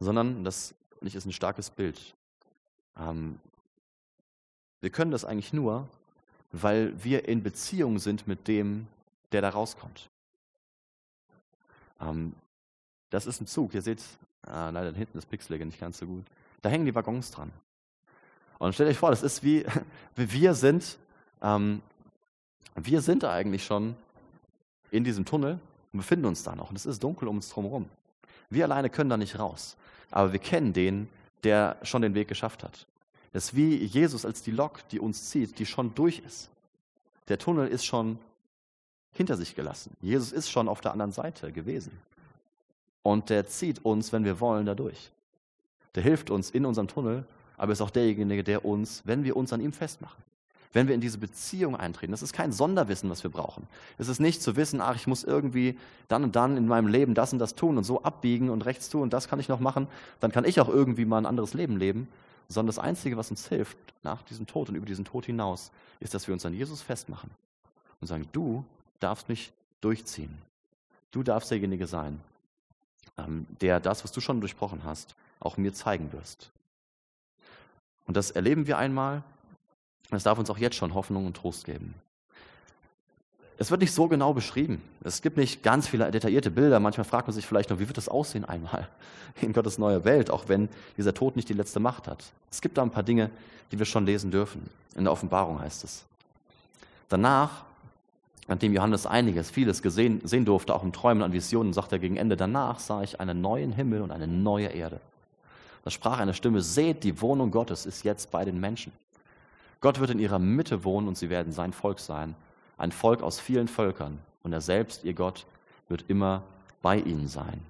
Sondern, 0.00 0.42
das 0.42 0.74
nicht 1.00 1.14
ist 1.14 1.24
ein 1.24 1.32
starkes 1.32 1.70
Bild. 1.70 2.12
Ähm, 2.96 3.38
wir 4.80 4.90
können 4.90 5.12
das 5.12 5.24
eigentlich 5.24 5.52
nur, 5.52 5.88
weil 6.50 6.92
wir 7.04 7.28
in 7.28 7.44
Beziehung 7.44 8.00
sind 8.00 8.26
mit 8.26 8.48
dem, 8.48 8.88
der 9.30 9.42
da 9.42 9.50
rauskommt. 9.50 10.10
Ähm, 12.00 12.34
das 13.14 13.26
ist 13.26 13.40
ein 13.40 13.46
Zug. 13.46 13.74
Ihr 13.74 13.82
seht, 13.82 14.02
ah, 14.42 14.70
leider 14.70 14.92
hinten 14.92 15.18
ist 15.18 15.30
Pixelige 15.30 15.64
nicht 15.64 15.80
ganz 15.80 15.98
so 15.98 16.06
gut. 16.06 16.24
Da 16.62 16.68
hängen 16.68 16.84
die 16.84 16.94
Waggons 16.94 17.30
dran. 17.30 17.52
Und 18.58 18.74
stellt 18.74 18.90
euch 18.90 18.98
vor, 18.98 19.10
das 19.10 19.22
ist 19.22 19.44
wie, 19.44 19.64
wir 20.16 20.54
sind, 20.54 20.98
ähm, 21.40 21.80
wir 22.74 23.00
sind 23.02 23.24
eigentlich 23.24 23.64
schon 23.64 23.94
in 24.90 25.04
diesem 25.04 25.24
Tunnel 25.24 25.60
und 25.92 25.98
befinden 25.98 26.26
uns 26.26 26.42
da 26.42 26.56
noch. 26.56 26.70
Und 26.70 26.76
es 26.76 26.86
ist 26.86 27.02
dunkel 27.02 27.28
um 27.28 27.36
uns 27.36 27.54
herum. 27.54 27.88
Wir 28.50 28.64
alleine 28.64 28.90
können 28.90 29.10
da 29.10 29.16
nicht 29.16 29.38
raus. 29.38 29.76
Aber 30.10 30.32
wir 30.32 30.40
kennen 30.40 30.72
den, 30.72 31.08
der 31.44 31.76
schon 31.82 32.02
den 32.02 32.14
Weg 32.14 32.26
geschafft 32.26 32.64
hat. 32.64 32.86
Das 33.32 33.46
ist 33.46 33.56
wie 33.56 33.76
Jesus 33.76 34.24
als 34.24 34.42
die 34.42 34.50
Lok, 34.50 34.88
die 34.88 34.98
uns 34.98 35.30
zieht, 35.30 35.58
die 35.58 35.66
schon 35.66 35.94
durch 35.94 36.20
ist. 36.20 36.50
Der 37.28 37.38
Tunnel 37.38 37.68
ist 37.68 37.84
schon 37.84 38.18
hinter 39.12 39.36
sich 39.36 39.54
gelassen. 39.54 39.96
Jesus 40.00 40.32
ist 40.32 40.50
schon 40.50 40.68
auf 40.68 40.80
der 40.80 40.92
anderen 40.92 41.12
Seite 41.12 41.52
gewesen. 41.52 41.92
Und 43.04 43.28
der 43.28 43.46
zieht 43.46 43.84
uns, 43.84 44.12
wenn 44.14 44.24
wir 44.24 44.40
wollen, 44.40 44.64
dadurch. 44.64 45.12
Der 45.94 46.02
hilft 46.02 46.30
uns 46.30 46.50
in 46.50 46.64
unserem 46.64 46.88
Tunnel, 46.88 47.24
aber 47.58 47.70
ist 47.70 47.82
auch 47.82 47.90
derjenige, 47.90 48.42
der 48.42 48.64
uns, 48.64 49.02
wenn 49.04 49.24
wir 49.24 49.36
uns 49.36 49.52
an 49.52 49.60
ihm 49.60 49.74
festmachen, 49.74 50.24
wenn 50.72 50.88
wir 50.88 50.94
in 50.94 51.02
diese 51.02 51.18
Beziehung 51.18 51.76
eintreten. 51.76 52.12
Das 52.12 52.22
ist 52.22 52.32
kein 52.32 52.50
Sonderwissen, 52.50 53.10
was 53.10 53.22
wir 53.22 53.30
brauchen. 53.30 53.68
Es 53.98 54.08
ist 54.08 54.20
nicht 54.20 54.42
zu 54.42 54.56
wissen, 54.56 54.80
ach, 54.80 54.96
ich 54.96 55.06
muss 55.06 55.22
irgendwie 55.22 55.78
dann 56.08 56.24
und 56.24 56.34
dann 56.34 56.56
in 56.56 56.66
meinem 56.66 56.88
Leben 56.88 57.14
das 57.14 57.34
und 57.34 57.38
das 57.38 57.54
tun 57.54 57.76
und 57.76 57.84
so 57.84 58.02
abbiegen 58.02 58.48
und 58.48 58.64
rechts 58.64 58.88
tun 58.88 59.02
und 59.02 59.12
das 59.12 59.28
kann 59.28 59.38
ich 59.38 59.48
noch 59.48 59.60
machen. 59.60 59.86
Dann 60.20 60.32
kann 60.32 60.46
ich 60.46 60.58
auch 60.58 60.70
irgendwie 60.70 61.04
mal 61.04 61.18
ein 61.18 61.26
anderes 61.26 61.52
Leben 61.52 61.76
leben. 61.76 62.08
Sondern 62.48 62.68
das 62.68 62.78
Einzige, 62.78 63.18
was 63.18 63.30
uns 63.30 63.48
hilft 63.48 63.76
nach 64.02 64.22
diesem 64.22 64.46
Tod 64.46 64.70
und 64.70 64.76
über 64.76 64.86
diesen 64.86 65.04
Tod 65.04 65.26
hinaus, 65.26 65.70
ist, 66.00 66.14
dass 66.14 66.26
wir 66.26 66.32
uns 66.32 66.44
an 66.44 66.54
Jesus 66.54 66.80
festmachen 66.80 67.30
und 68.00 68.06
sagen, 68.06 68.28
du 68.32 68.64
darfst 69.00 69.28
mich 69.28 69.52
durchziehen. 69.82 70.36
Du 71.10 71.22
darfst 71.22 71.50
derjenige 71.50 71.86
sein, 71.86 72.20
der 73.60 73.80
das, 73.80 74.04
was 74.04 74.12
du 74.12 74.20
schon 74.20 74.40
durchbrochen 74.40 74.84
hast, 74.84 75.14
auch 75.40 75.56
mir 75.56 75.72
zeigen 75.72 76.12
wirst. 76.12 76.50
Und 78.06 78.16
das 78.16 78.30
erleben 78.30 78.66
wir 78.66 78.78
einmal 78.78 79.22
es 80.16 80.22
darf 80.22 80.38
uns 80.38 80.50
auch 80.50 80.58
jetzt 80.58 80.76
schon 80.76 80.94
Hoffnung 80.94 81.26
und 81.26 81.36
Trost 81.36 81.64
geben. 81.64 81.94
Es 83.56 83.70
wird 83.70 83.80
nicht 83.80 83.92
so 83.92 84.08
genau 84.08 84.34
beschrieben. 84.34 84.82
Es 85.04 85.22
gibt 85.22 85.36
nicht 85.36 85.62
ganz 85.62 85.86
viele 85.86 86.10
detaillierte 86.10 86.50
Bilder. 86.50 86.80
Manchmal 86.80 87.04
fragt 87.04 87.28
man 87.28 87.34
sich 87.34 87.46
vielleicht 87.46 87.70
noch, 87.70 87.78
wie 87.78 87.86
wird 87.86 87.96
das 87.96 88.08
aussehen 88.08 88.44
einmal 88.44 88.88
in 89.40 89.52
Gottes 89.52 89.78
neuer 89.78 90.04
Welt, 90.04 90.30
auch 90.30 90.48
wenn 90.48 90.68
dieser 90.96 91.14
Tod 91.14 91.36
nicht 91.36 91.48
die 91.48 91.54
letzte 91.54 91.78
Macht 91.78 92.08
hat. 92.08 92.24
Es 92.50 92.60
gibt 92.60 92.78
da 92.78 92.82
ein 92.82 92.90
paar 92.90 93.04
Dinge, 93.04 93.30
die 93.70 93.78
wir 93.78 93.86
schon 93.86 94.06
lesen 94.06 94.30
dürfen. 94.30 94.68
In 94.96 95.04
der 95.04 95.12
Offenbarung 95.12 95.60
heißt 95.60 95.84
es. 95.84 96.04
Danach, 97.08 97.64
nachdem 98.48 98.72
Johannes 98.72 99.06
einiges, 99.06 99.50
vieles 99.50 99.82
gesehen, 99.82 100.20
sehen 100.24 100.44
durfte, 100.44 100.74
auch 100.74 100.82
im 100.82 100.92
Träumen 100.92 101.22
an 101.22 101.32
Visionen, 101.32 101.72
sagt 101.72 101.92
er 101.92 101.98
gegen 101.98 102.16
Ende, 102.16 102.36
danach 102.36 102.78
sah 102.78 103.02
ich 103.02 103.20
einen 103.20 103.40
neuen 103.40 103.72
Himmel 103.72 104.02
und 104.02 104.10
eine 104.10 104.26
neue 104.26 104.68
Erde. 104.68 105.00
Da 105.84 105.90
sprach 105.90 106.18
eine 106.18 106.34
Stimme, 106.34 106.62
seht, 106.62 107.04
die 107.04 107.20
Wohnung 107.20 107.50
Gottes 107.50 107.86
ist 107.86 108.04
jetzt 108.04 108.30
bei 108.30 108.44
den 108.44 108.58
Menschen. 108.58 108.92
Gott 109.80 110.00
wird 110.00 110.10
in 110.10 110.18
ihrer 110.18 110.38
Mitte 110.38 110.82
wohnen 110.84 111.08
und 111.08 111.18
sie 111.18 111.28
werden 111.28 111.52
sein 111.52 111.74
Volk 111.74 112.00
sein. 112.00 112.34
Ein 112.78 112.90
Volk 112.90 113.22
aus 113.22 113.38
vielen 113.38 113.68
Völkern. 113.68 114.18
Und 114.42 114.52
er 114.52 114.62
selbst, 114.62 115.04
ihr 115.04 115.14
Gott, 115.14 115.46
wird 115.88 116.06
immer 116.08 116.42
bei 116.80 116.98
ihnen 116.98 117.28
sein. 117.28 117.60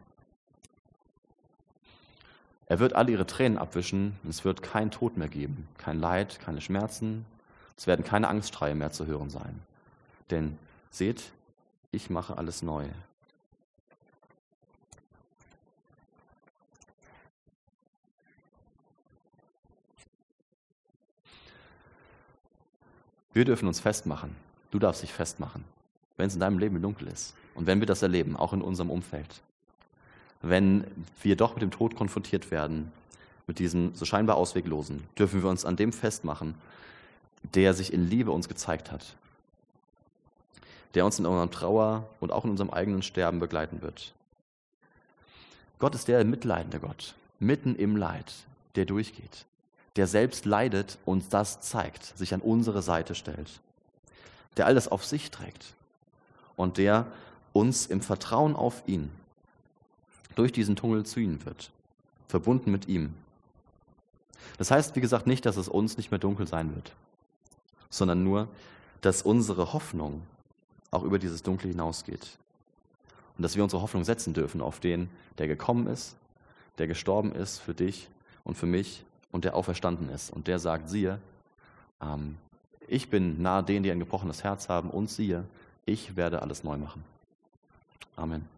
Er 2.66 2.78
wird 2.78 2.94
alle 2.94 3.12
ihre 3.12 3.26
Tränen 3.26 3.58
abwischen 3.58 4.16
und 4.22 4.30
es 4.30 4.44
wird 4.44 4.62
kein 4.62 4.90
Tod 4.90 5.16
mehr 5.16 5.28
geben, 5.28 5.68
kein 5.76 6.00
Leid, 6.00 6.38
keine 6.40 6.60
Schmerzen. 6.60 7.26
Es 7.76 7.86
werden 7.86 8.04
keine 8.04 8.28
Angstschreie 8.28 8.74
mehr 8.74 8.90
zu 8.90 9.06
hören 9.06 9.30
sein. 9.30 9.60
Denn 10.30 10.58
seht, 10.90 11.32
ich 11.92 12.10
mache 12.10 12.36
alles 12.38 12.62
neu. 12.62 12.88
Wir 23.32 23.44
dürfen 23.44 23.66
uns 23.66 23.80
festmachen. 23.80 24.36
Du 24.70 24.78
darfst 24.78 25.02
dich 25.02 25.12
festmachen, 25.12 25.64
wenn 26.16 26.28
es 26.28 26.34
in 26.34 26.40
deinem 26.40 26.58
Leben 26.58 26.80
dunkel 26.80 27.08
ist. 27.08 27.34
Und 27.54 27.66
wenn 27.66 27.80
wir 27.80 27.86
das 27.86 28.02
erleben, 28.02 28.36
auch 28.36 28.52
in 28.52 28.62
unserem 28.62 28.90
Umfeld. 28.90 29.42
Wenn 30.40 30.84
wir 31.22 31.36
doch 31.36 31.54
mit 31.54 31.62
dem 31.62 31.70
Tod 31.70 31.96
konfrontiert 31.96 32.50
werden, 32.50 32.92
mit 33.46 33.58
diesem 33.58 33.94
so 33.94 34.04
scheinbar 34.04 34.36
Ausweglosen, 34.36 35.02
dürfen 35.18 35.42
wir 35.42 35.50
uns 35.50 35.64
an 35.64 35.76
dem 35.76 35.92
festmachen, 35.92 36.54
der 37.54 37.74
sich 37.74 37.92
in 37.92 38.08
Liebe 38.08 38.30
uns 38.30 38.48
gezeigt 38.48 38.90
hat. 38.90 39.16
Der 40.94 41.04
uns 41.04 41.18
in 41.18 41.26
unserem 41.26 41.50
Trauer 41.50 42.08
und 42.20 42.30
auch 42.30 42.44
in 42.44 42.50
unserem 42.50 42.70
eigenen 42.70 43.02
Sterben 43.02 43.40
begleiten 43.40 43.82
wird. 43.82 44.12
Gott 45.78 45.94
ist 45.94 46.08
der 46.08 46.24
mitleidende 46.24 46.78
Gott, 46.78 47.14
mitten 47.40 47.74
im 47.74 47.96
Leid, 47.96 48.32
der 48.76 48.84
durchgeht 48.84 49.46
der 49.96 50.06
selbst 50.06 50.44
leidet 50.44 50.98
und 51.04 51.32
das 51.32 51.60
zeigt, 51.60 52.16
sich 52.18 52.34
an 52.34 52.40
unsere 52.40 52.82
Seite 52.82 53.14
stellt, 53.14 53.60
der 54.56 54.66
alles 54.66 54.88
auf 54.88 55.04
sich 55.04 55.30
trägt 55.30 55.74
und 56.56 56.78
der 56.78 57.06
uns 57.52 57.86
im 57.86 58.00
Vertrauen 58.00 58.56
auf 58.56 58.82
ihn 58.86 59.10
durch 60.34 60.50
diesen 60.50 60.74
Tunnel 60.74 61.06
ziehen 61.06 61.44
wird, 61.44 61.70
verbunden 62.26 62.72
mit 62.72 62.88
ihm. 62.88 63.14
Das 64.58 64.70
heißt, 64.70 64.96
wie 64.96 65.00
gesagt, 65.00 65.26
nicht, 65.26 65.46
dass 65.46 65.56
es 65.56 65.68
uns 65.68 65.96
nicht 65.96 66.10
mehr 66.10 66.18
dunkel 66.18 66.46
sein 66.48 66.74
wird, 66.74 66.92
sondern 67.88 68.24
nur, 68.24 68.48
dass 69.00 69.22
unsere 69.22 69.72
Hoffnung 69.72 70.22
auch 70.94 71.02
über 71.02 71.18
dieses 71.18 71.42
Dunkel 71.42 71.70
hinausgeht. 71.70 72.38
Und 73.36 73.42
dass 73.42 73.56
wir 73.56 73.64
unsere 73.64 73.82
Hoffnung 73.82 74.04
setzen 74.04 74.32
dürfen 74.32 74.60
auf 74.60 74.80
den, 74.80 75.08
der 75.38 75.48
gekommen 75.48 75.86
ist, 75.86 76.16
der 76.78 76.86
gestorben 76.86 77.32
ist 77.32 77.58
für 77.58 77.74
dich 77.74 78.08
und 78.44 78.56
für 78.56 78.66
mich 78.66 79.04
und 79.32 79.44
der 79.44 79.56
auferstanden 79.56 80.08
ist. 80.08 80.30
Und 80.30 80.46
der 80.46 80.58
sagt, 80.58 80.88
siehe, 80.88 81.18
ähm, 82.00 82.36
ich 82.86 83.10
bin 83.10 83.42
nahe 83.42 83.64
denen, 83.64 83.82
die 83.82 83.90
ein 83.90 83.98
gebrochenes 83.98 84.44
Herz 84.44 84.68
haben, 84.68 84.90
und 84.90 85.10
siehe, 85.10 85.44
ich 85.86 86.16
werde 86.16 86.42
alles 86.42 86.64
neu 86.64 86.76
machen. 86.76 87.04
Amen. 88.16 88.53